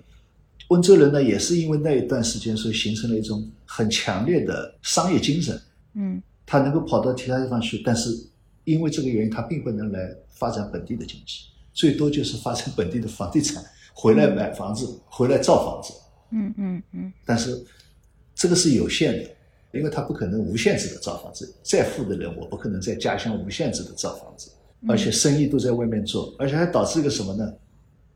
[0.68, 5.58] 温州人呢，也是因为那一段时间，所以形成了一种很强烈的商业精神。
[5.94, 8.10] 嗯他能够跑到其他地方去，但是
[8.66, 15.94] 因为这个原因，他并不能来发展本地的经济，最多就是发展本地的房地产，回来买房子，回来造房子。
[16.32, 17.62] 嗯嗯嗯但是
[18.34, 19.30] 这个是有限的，
[19.74, 21.54] 因为他不可能无限制的造房子。
[21.64, 24.50] 再富的人，我不可能在家乡无限制的造房子，
[24.88, 27.54] 而且生意都在外面做，而且还导致一个什么呢？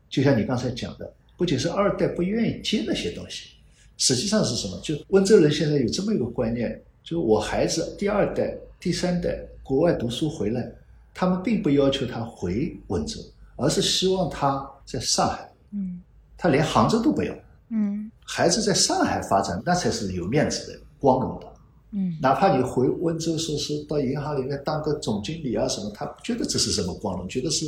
[0.08, 3.50] 就像你刚才讲的，不仅是二代不愿意接那些东西，
[3.96, 4.80] 实际上是什么？
[4.82, 10.72] 就温州人现在有这么一个观念，就我孩子第二代、第三代国外读书回来，
[11.12, 13.20] 他们并不要求他回温州，
[13.56, 16.00] 而是希望他在上海，嗯
[16.36, 17.34] 他连杭州都不要。
[17.70, 21.46] 嗯孩子在上海发展，那才是有面子的、光荣的。
[21.92, 27.64] 嗯哪怕你回温州说是到银行里面当个总经理啊什么，他不觉得这是什么光荣，觉得是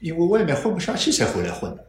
[0.00, 1.86] 因为外面混不下去才回来混的。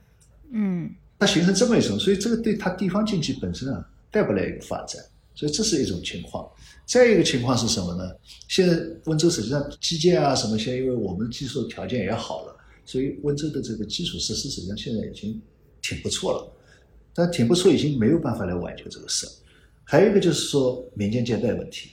[0.51, 0.89] 嗯
[1.19, 5.01] 他形成这么一种，所以这个对他地方经济本身啊带不来一个发展，
[5.35, 6.45] 所以这是一种情况。
[6.85, 8.03] 再一个情况是什么呢？
[8.49, 12.52] 现在温州实际上基建啊什么，现在因为我们技术条件也好了，
[12.85, 15.41] 所以温州的这个基础设施实际上现在已经
[15.81, 16.49] 挺不错了。
[17.15, 19.27] 但挺不错，已经没有办法来挽救这个事。
[19.83, 21.91] 还有一个就是说民间借贷问题，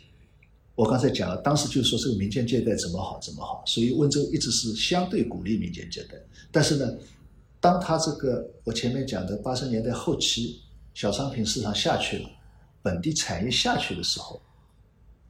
[0.74, 6.14] 我刚才讲了，当时就是说这个民间借贷怎么好怎么好，所以温州一直是相对鼓励民间借贷。
[6.50, 6.96] 但是呢，
[7.61, 10.62] 当他这个我前面讲的八十年代后期
[10.94, 12.31] 小商品市场下去了，
[12.83, 14.40] 本地产业下去的时候，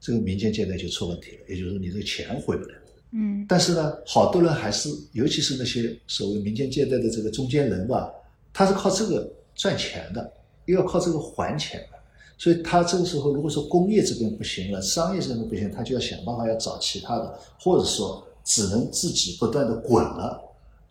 [0.00, 2.74] 这个民间借贷就出问题了，也就是说你这个钱回不来。
[3.12, 8.10] 嗯但是呢，好多人还是，尤其是那些所谓民间借贷的这个中间人吧，
[8.52, 10.32] 他是靠这个赚钱的，
[10.66, 11.98] 又要靠这个还钱的，
[12.38, 20.40] 所以他这个时候如果说工业这边不行了，商业这边不行，他就要想办法要找其他的，或者说只能自己不断的滚了，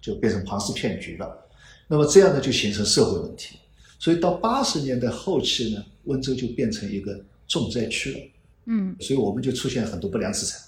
[0.01, 1.37] 就变成庞氏骗局了。
[1.87, 3.57] 那么这样呢，就形成社会问题。
[3.97, 8.19] 所以到八十年代后期呢，温州就变成一个重灾区了。
[8.65, 10.61] 嗯所以我们就出现很多不良资产，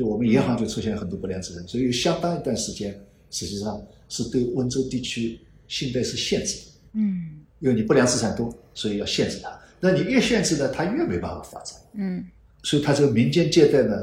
[0.00, 2.98] 就我们银行就出现很多不良资产，所以有相当一段时间，
[3.30, 3.78] 实际上
[4.08, 5.38] 是对温州地区
[5.68, 6.62] 信贷是限制的，
[6.94, 9.60] 嗯因为你不良资产多，所以要限制它。
[9.78, 12.24] 那你越限制呢，它越没办法发展，嗯
[12.62, 13.94] 所以它这个民间借贷呢，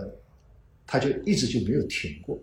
[0.85, 2.37] 它就一直就没有停过，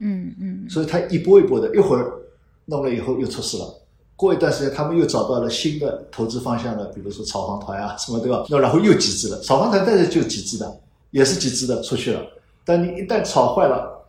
[0.00, 2.20] 嗯嗯所以它一波一波的，一会儿
[2.66, 3.82] 弄了以后又出事了，
[4.14, 8.44] 过一段时间，他们又找到了新的投资方向了，比如说炒房团啊什么，对吧？
[8.50, 10.80] 那然后又集资了，炒房团但是就集资的，
[11.12, 12.22] 也是集资的出去了。
[12.68, 14.06] 但你一旦炒坏了，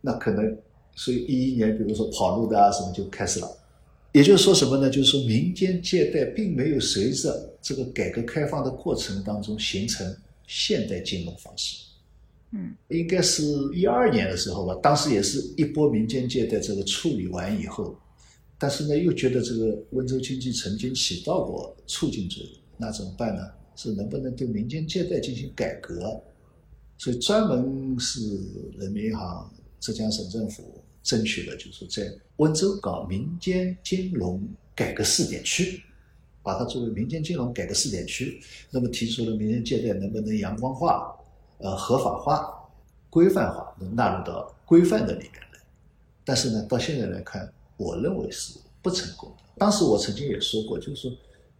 [0.00, 0.58] 那可能
[0.96, 3.48] 所以一一年，比如说跑路的啊什么就开始了。
[4.10, 4.90] 也就是说什么呢？
[4.90, 10.04] 就是说民间借贷并没有随着这个改革开放的过程当中形成
[10.48, 11.86] 现代金融方式。
[12.50, 17.96] 嗯，应该是一二年的时候吧，当时也是一波民间借贷这个处理完以后，
[18.58, 23.42] 但是呢又觉得这个温州经济曾经起到过促进作用，那怎么办呢？
[23.76, 26.20] 是能不能对民间借贷进行改革？
[27.00, 28.20] 所以专门是
[28.76, 35.82] 人民银行、浙江省政府争取了，就是在温州搞民间金融改革试点区，
[36.42, 38.38] 把它作为民间金融改革试点区，
[38.70, 41.16] 那么提出了民间借贷能不能阳光化？
[41.56, 42.70] 呃，合法化、
[43.08, 45.58] 规范化，能纳入到规范的里面来。
[46.22, 49.44] 但是呢，到现在来看，我认为是不成功的。
[49.56, 51.10] 当时我曾经也说过，就是说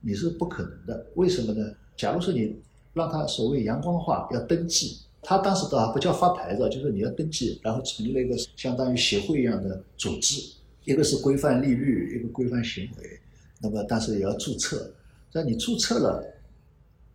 [0.02, 1.06] 你是不可能的。
[1.14, 1.74] 为什么呢？
[1.96, 2.60] 假如说你
[2.92, 10.40] 让他所谓阳光化要登记，他当时倒还不叫发牌照，就是你要登记，然后成立了一个相当于协会一样的组织，
[10.84, 13.20] 一个是规范利率，一个规范行为。
[13.60, 14.92] 那么，但是也要注册。
[15.32, 16.24] 让你注册了。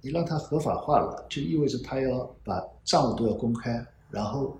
[0.01, 4.55] 你让它合法化了，就意味着他要把账务都要公开，然后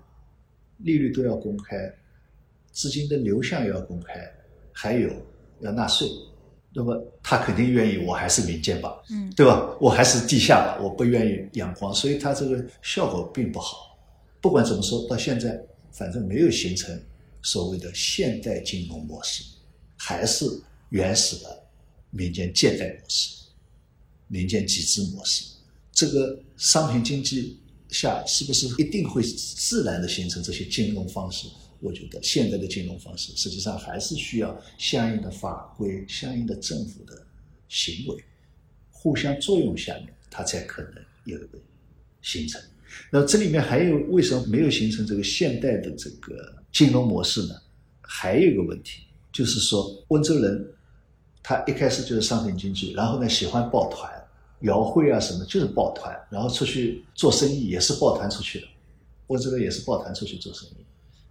[0.78, 1.94] 利率都要公开，
[2.72, 4.28] 资金的流向也要公开，
[4.72, 5.08] 还有
[5.60, 6.08] 要纳税。
[6.76, 9.74] 那么他肯定愿意，我还是民间吧，嗯，对吧？
[9.80, 13.98] 我还是地下吧，我不愿意阳光，所以它这个效果并不好。
[14.42, 15.58] 不管怎么说，到现在
[15.90, 17.02] 反正没有形成
[17.40, 19.42] 所谓的现代金融模式，
[19.96, 20.44] 还是
[20.90, 21.62] 原始的
[22.10, 23.34] 民间借贷模式。
[24.28, 25.44] 民间集资模式，
[25.92, 27.58] 这个商品经济
[27.88, 31.48] 下是不是一定会自然的形成这些金融方式？
[31.80, 37.26] 我觉得现在的金融方式实际上还是需要相应的法规、相应的政府的
[37.68, 38.24] 行为
[38.90, 41.58] 互相作用下面，它才可能有一个
[42.22, 42.60] 形成。
[43.10, 47.54] 那这里面还有为什么没有形成这个现代的这个金融模式呢？
[48.00, 49.02] 还有一个问题
[49.32, 50.66] 就是说，温州人
[51.42, 54.12] 他一开始就是商品经济，然后呢喜欢抱团。
[54.62, 58.66] 摇会啊，什么就是抱团，然后出去做生意也是抱团出去的。
[59.26, 60.76] 我这个也是抱团出去做生意，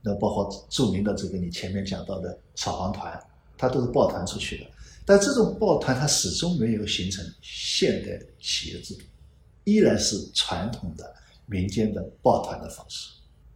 [0.06, 3.20] 那包括著名的这个你前面讲到的炒房团，
[3.58, 4.66] 它都是抱团出去的。
[5.04, 9.02] 但这种抱团它始终没有形成现代企业制度，
[9.64, 11.12] 依然是传统的
[11.48, 13.10] 民间的抱团的方式。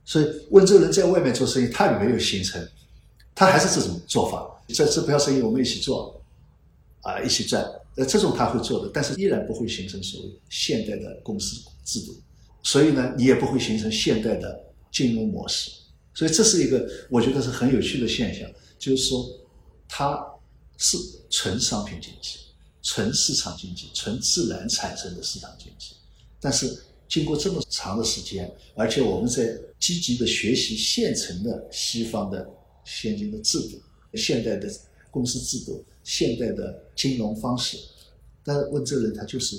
[0.04, 2.68] 所以温州人在外面做生意，他也没有形成，
[3.36, 4.48] 他还是这种做法。
[4.70, 6.20] 这这票生意我们一起做，
[7.02, 7.64] 啊，一起赚。
[7.96, 12.16] 呃，这种他会做的，但是依然不会形成所谓现代的公司制度，
[12.64, 14.60] 所以呢，你也不会形成现代的
[14.92, 15.72] 金融模式。
[16.14, 19.30] 所以这是一个我觉得是很有趣的现象，就是说
[19.88, 20.20] 它
[20.78, 20.98] 是
[21.30, 22.40] 纯商品经济、
[22.82, 25.96] 纯市场经济、纯自然产生的市场经济，
[26.40, 32.50] 但是经过这么长的时间，而且我们在积极的学习现成的西方的
[32.84, 33.82] 先进的制度、
[34.16, 34.70] 现代的
[35.12, 35.86] 公司制度。
[36.02, 37.78] 现代的金融方式，
[38.44, 39.56] 但是温州人他就是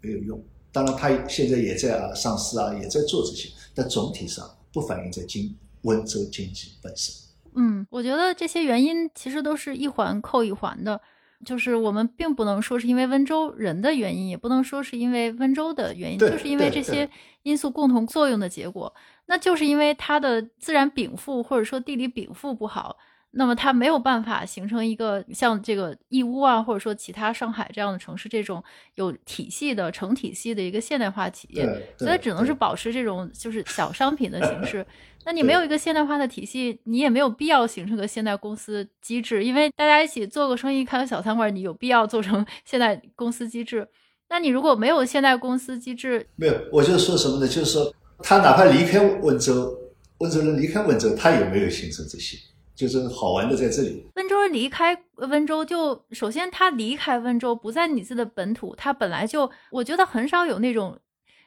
[0.00, 0.40] 没有用。
[0.70, 5.52] 当然，他现在也在啊上市啊，也在做这些，但总体上不反映在经
[5.82, 7.14] 温州经济本身。
[7.54, 11.00] 嗯，我觉得这些原因其实都是一环扣一环的，
[11.44, 17.08] 就是我们并不能说是因为温州人的原因，也不能说是因为温州的原因，就是因为这些
[17.42, 18.94] 因素共同作用的结果。
[19.26, 22.96] 那就是因为它的自然禀赋或者说地理禀赋不好。
[23.32, 28.62] 那么它没有办法形成一个像这个义乌啊，或者说其他上海这样的城市这种
[28.94, 31.64] 有体系的成体系的一个现代化企业，
[31.98, 34.84] 所以只能是保持这种就是小商品的形式。
[35.26, 43.86] 那你没有一个现代化的体系，你也没有必要形成个现代公司机制，因为大家一起做个生意，开个小餐馆，你有必要做成 现代公司机制？
[44.30, 47.46] 那你如果没有现代公司机制，没有，我就说什么呢？
[47.46, 49.74] 就是说他哪怕离开温州，
[50.18, 52.38] 温州人离开温州，他也没有形成这些。
[52.78, 54.08] 就是好玩的在这里。
[54.14, 60.96] 温州人离开温州，就首先他离开温州，不在你自己的本土，他本来就我觉得很少有那种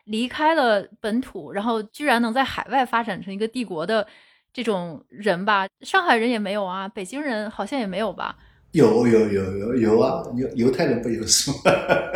[0.03, 4.05] 离开了本土，然后居然能在海外发展成一个帝国的
[4.51, 5.65] 这种人吧。
[5.79, 8.37] 上海人也没有啊，北京人好像也没有吧。
[8.71, 11.57] 有有有有有啊，犹犹太人不有是吗？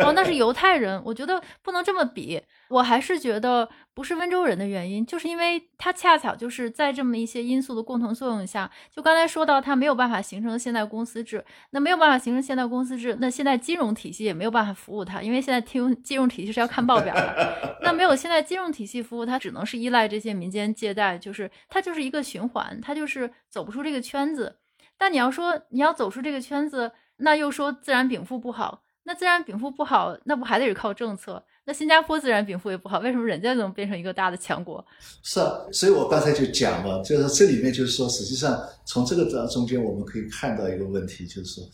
[0.00, 1.00] 哦，那是犹太人。
[1.04, 2.40] 我觉得不能这么比。
[2.68, 17.76] 我还是觉得不是温州人的原因，就是因为他恰巧就是在这么一些因素的共同作用下，就刚才说到他没有办法形成现代公司制，那没有办法形成现代公司制，那现在金融体系也没有办法服务他，因为现在金融金融体系是要看报表的。
[17.82, 24.56] 那没有现在金融体系服务他，只能是依赖这些民间借贷，就是它就是一个循环，它就是走不出这个圈子。
[24.98, 31.42] 但你要说你要走出这个圈子，那又说自然禀赋不好，那自然禀赋不好，那不还得是靠政策？
[31.68, 34.84] 那新加坡自然禀赋也不好，为什么人家能变成一个大的强国？
[35.22, 41.64] 是啊，所以我刚才就讲嘛，就是这里面就是说，实际上从这个中中间我们可以看到一个问题，就是说，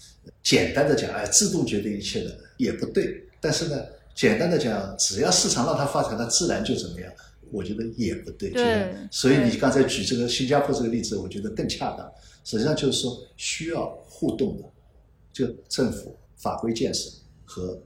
[0.43, 3.23] 简单的讲，哎，制度决定一切的也不对。
[3.39, 3.77] 但是呢，
[4.15, 7.13] 简单的讲，只要市场让它发展，它自然就怎么样？
[7.53, 8.49] 我觉得也不对。
[8.49, 8.95] 对。
[9.11, 12.11] 所以你刚才举这个新加坡这个例子，我觉得更恰当。
[12.45, 14.65] 实际上就是说，需要互动的，
[15.33, 17.11] 就政府法规建设
[17.45, 17.81] 和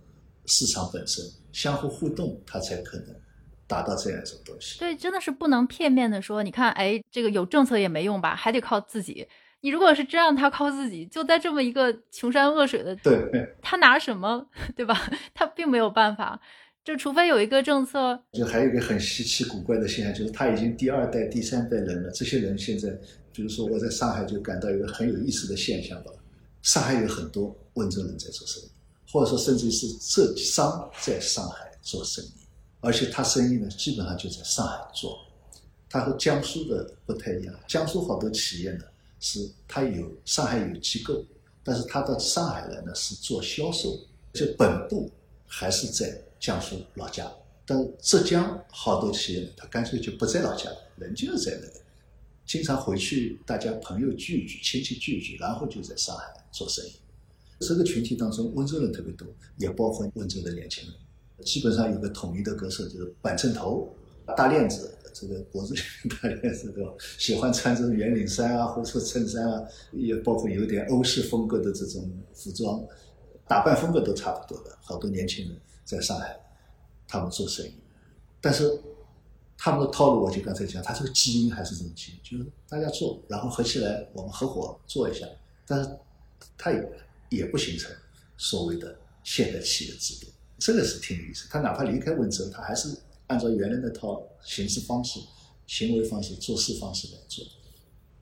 [0.46, 1.24] 市场本身。
[1.52, 3.06] 相互互动，它才可能
[3.66, 4.78] 达到这样一种东西。
[4.78, 9.26] 对，真的是不能片面的说，你看，哎，这个有政策也没用吧，还得靠自己。
[9.62, 14.46] 你如果是真让他靠自己，就在这么一个穷山恶水的，对，他拿什么，
[14.76, 15.10] 对吧？
[15.32, 16.38] 他并没有办法。
[16.84, 18.22] 就除非有一个政策。
[18.32, 22.10] 就还有一个很稀奇古怪的现象，就是他已经第二代、第三代人了。
[22.10, 22.90] 这些人现在，
[23.36, 26.10] 比如说我在上海就感到一个很有意思的现象吧。
[26.62, 28.66] 上海有很多温州人在做生意。
[29.12, 32.30] 或者说，甚至是浙商在上海做生意，
[32.80, 35.20] 而且他生意呢，基本上就在上海做。
[35.88, 38.84] 他和江苏的不太一样，江苏好多企业呢，
[39.20, 41.24] 是他有上海有机构，
[41.62, 43.96] 但是他到上海来呢是做销售，
[44.32, 45.08] 就本部
[45.46, 47.32] 还是在江苏老家。
[47.64, 51.80] 但浙江好多企业呢，他干脆就不在老家，人就在那个，
[52.46, 56.92] 经常回去，大家朋友聚一聚，亲戚聚一聚，然后就在上海做生意。
[57.58, 59.26] 这个群体当中，温州人特别多，
[59.56, 61.44] 也包括温州的年轻人。
[61.44, 63.92] 基本上有个统一的格式，就是板衬头、
[64.36, 65.74] 大链子，这个脖子
[66.08, 66.92] 大链子对吧？
[67.18, 72.80] 喜欢穿这种圆领衫啊，或者说衬衫啊，也包括有点欧式风格的这种服装，
[73.48, 74.78] 打扮风格都差不多的。
[74.80, 76.38] 好多年轻人在上海，
[77.08, 77.72] 他们做生意，
[78.40, 78.78] 但是
[79.58, 85.26] 他们的套路，我就刚才讲，他这个基因还是这种基因，就是大家做，然后合起来，我们合伙做一下。
[85.66, 85.90] 但是
[86.56, 86.88] 他也。
[87.28, 87.90] 也不形成
[88.36, 90.30] 所谓的现代企业制度，
[90.60, 91.48] 这个是挺有意思。
[91.50, 92.96] 他哪怕离开温州，他还是
[93.26, 95.18] 按照原来那套行事方式、
[95.66, 97.44] 行为方式、做事方式来做。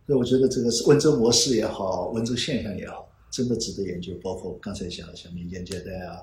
[0.07, 4.14] 所以我觉得这个是温州模式也好，温州现象也好，真的值得研究。
[4.22, 6.16] 包括刚才讲的像民间借贷啊，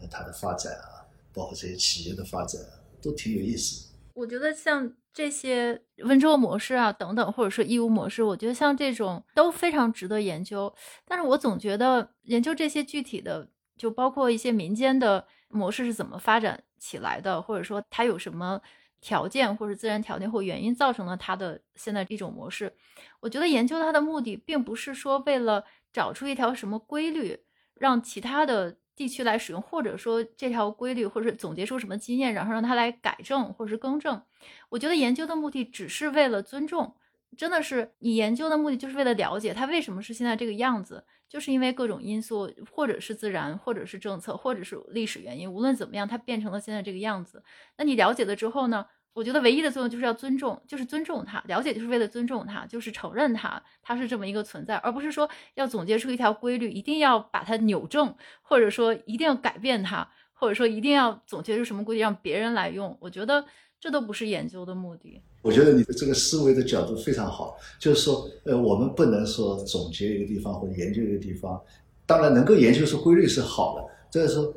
[0.00, 1.04] 呃，它的发展啊，
[1.34, 2.58] 包括这些企业的发展，
[3.02, 3.88] 都挺有意思。
[4.14, 4.94] 我觉得像。
[5.14, 10.74] 这些温州模式啊，等等，或者说义乌模式，我觉得像这种都非常值得研究。
[11.04, 13.46] 但是我总觉得研究这些具体的，
[13.76, 18.58] 就包括一些民间的模式是怎么发展起来的，或者说它有什么
[19.02, 22.74] 条件，或者自然条件或原因造成了它的现在这种模式。
[23.20, 27.38] 我觉得研究它的目的，并不是说为了找出一条什么规律，
[27.74, 28.78] 让其他的。
[28.94, 34.22] 地区来使用，或者说这条规律，或者是总结出什么经验，然后让他来改正或者是更正。
[34.68, 36.94] 我觉得研究的目的只是为了尊重，
[37.36, 45.50] 真的是你研究的目的就是为了了解它为什么是现在这个样子，就是因为各种因素，或者是自然，或者是政策，或者是历史原因。
[45.50, 47.42] 无论怎么样，它变成了现在这个样子。
[47.78, 48.86] 那你了解了之后呢？
[49.14, 62.96] 我觉得唯一的作用就是要尊重，就是尊重它，了解就是为了尊重它，就是承认它，它是这么一个存在，而不是说要总结出一条规律，一定要把它扭正，或者说一定要改变它，或者说一定要总结出什么规律让别人来用。
[63.00, 63.44] 我觉得
[63.78, 65.20] 这都不是研究的目的。
[65.42, 71.60] 我觉得你的这个思维的角度非常好，就是说，呃，我们不能说总结一个地方或者研究一个地方，
[72.06, 74.54] 当然能够研究出规律是好的，这个说。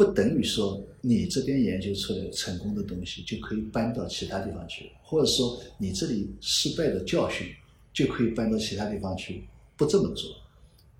[0.00, 7.46] 不等于说你这边研究出来成功的东西就可以搬到其他地方去，或者说你这里失败的教训
[7.92, 9.44] 就可以搬到其他地方去
[9.76, 10.30] 不这么做。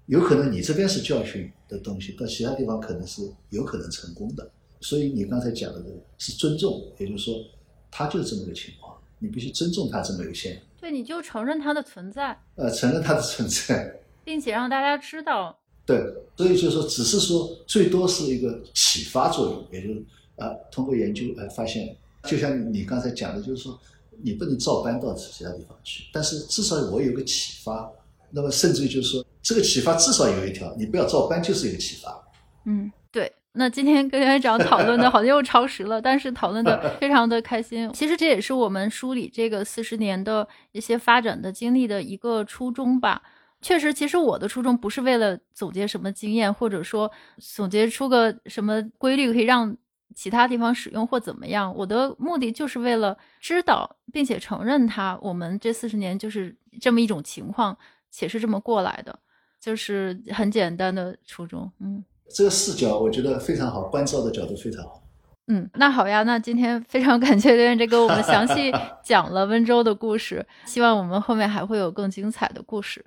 [0.05, 4.51] 有可能你这边是教训的东西，到其他地方可能是有可能成功的。
[4.82, 5.82] 所以你刚才讲的
[6.18, 7.42] 是尊重，也就是说，
[7.90, 10.62] 他就是这么个情况，你必须尊重他这么一个现象。
[10.78, 12.38] 对，你就承认它的存在。
[12.57, 15.59] 呃，承认它的存在，并且让大家知道。
[15.91, 20.05] 对，所以就是说，只是说最多是一个启发作用，也就是
[20.36, 23.76] 啊，通过研究来发现，就像你刚才讲的，就是说
[24.22, 27.91] 你不能照搬到其他地方去，但是至少我有个启发。
[28.32, 32.22] 那么甚至于就是说，这个启发至少有一条，你不要照搬，就是一个启发。
[32.64, 33.32] 嗯，对。
[33.55, 37.91] 那今天跟院长讨论的好像又超时了，但是讨论的非常的开心。
[37.93, 43.20] 其实这也是我们梳理这个四十年的一些发展的经历的一个初衷吧。
[43.62, 49.76] 确实，其实我的初衷不是为了总结什么经验，或者说总结出个什么规律可以让
[50.14, 51.74] 其他地方使用或怎么样。
[51.76, 57.76] 我的目的就是为了知道并且承认它，我们这四十年就是这么一种情况，
[58.11, 59.18] 且是这么过来的，
[59.61, 61.70] 就是很简单的初衷。
[61.80, 62.02] 嗯，
[62.34, 65.02] 这个视角我觉得非常好，关照的角度非常好。
[65.48, 68.72] 嗯，那好呀，那今天非常感谢刘院长给我们详细
[69.04, 73.04] 讲了温州的故事，希望我们后面还会有更精彩的故事。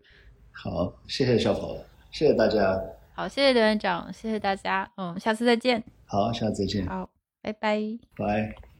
[0.54, 1.76] 好，谢谢小跑，
[2.12, 2.82] 谢谢大家
[3.14, 5.84] 好，谢谢刘院长，谢谢大家，嗯，下次再见。
[6.06, 7.10] 好，下次再见，好，
[7.42, 7.80] 拜拜。
[8.16, 8.73] 拜。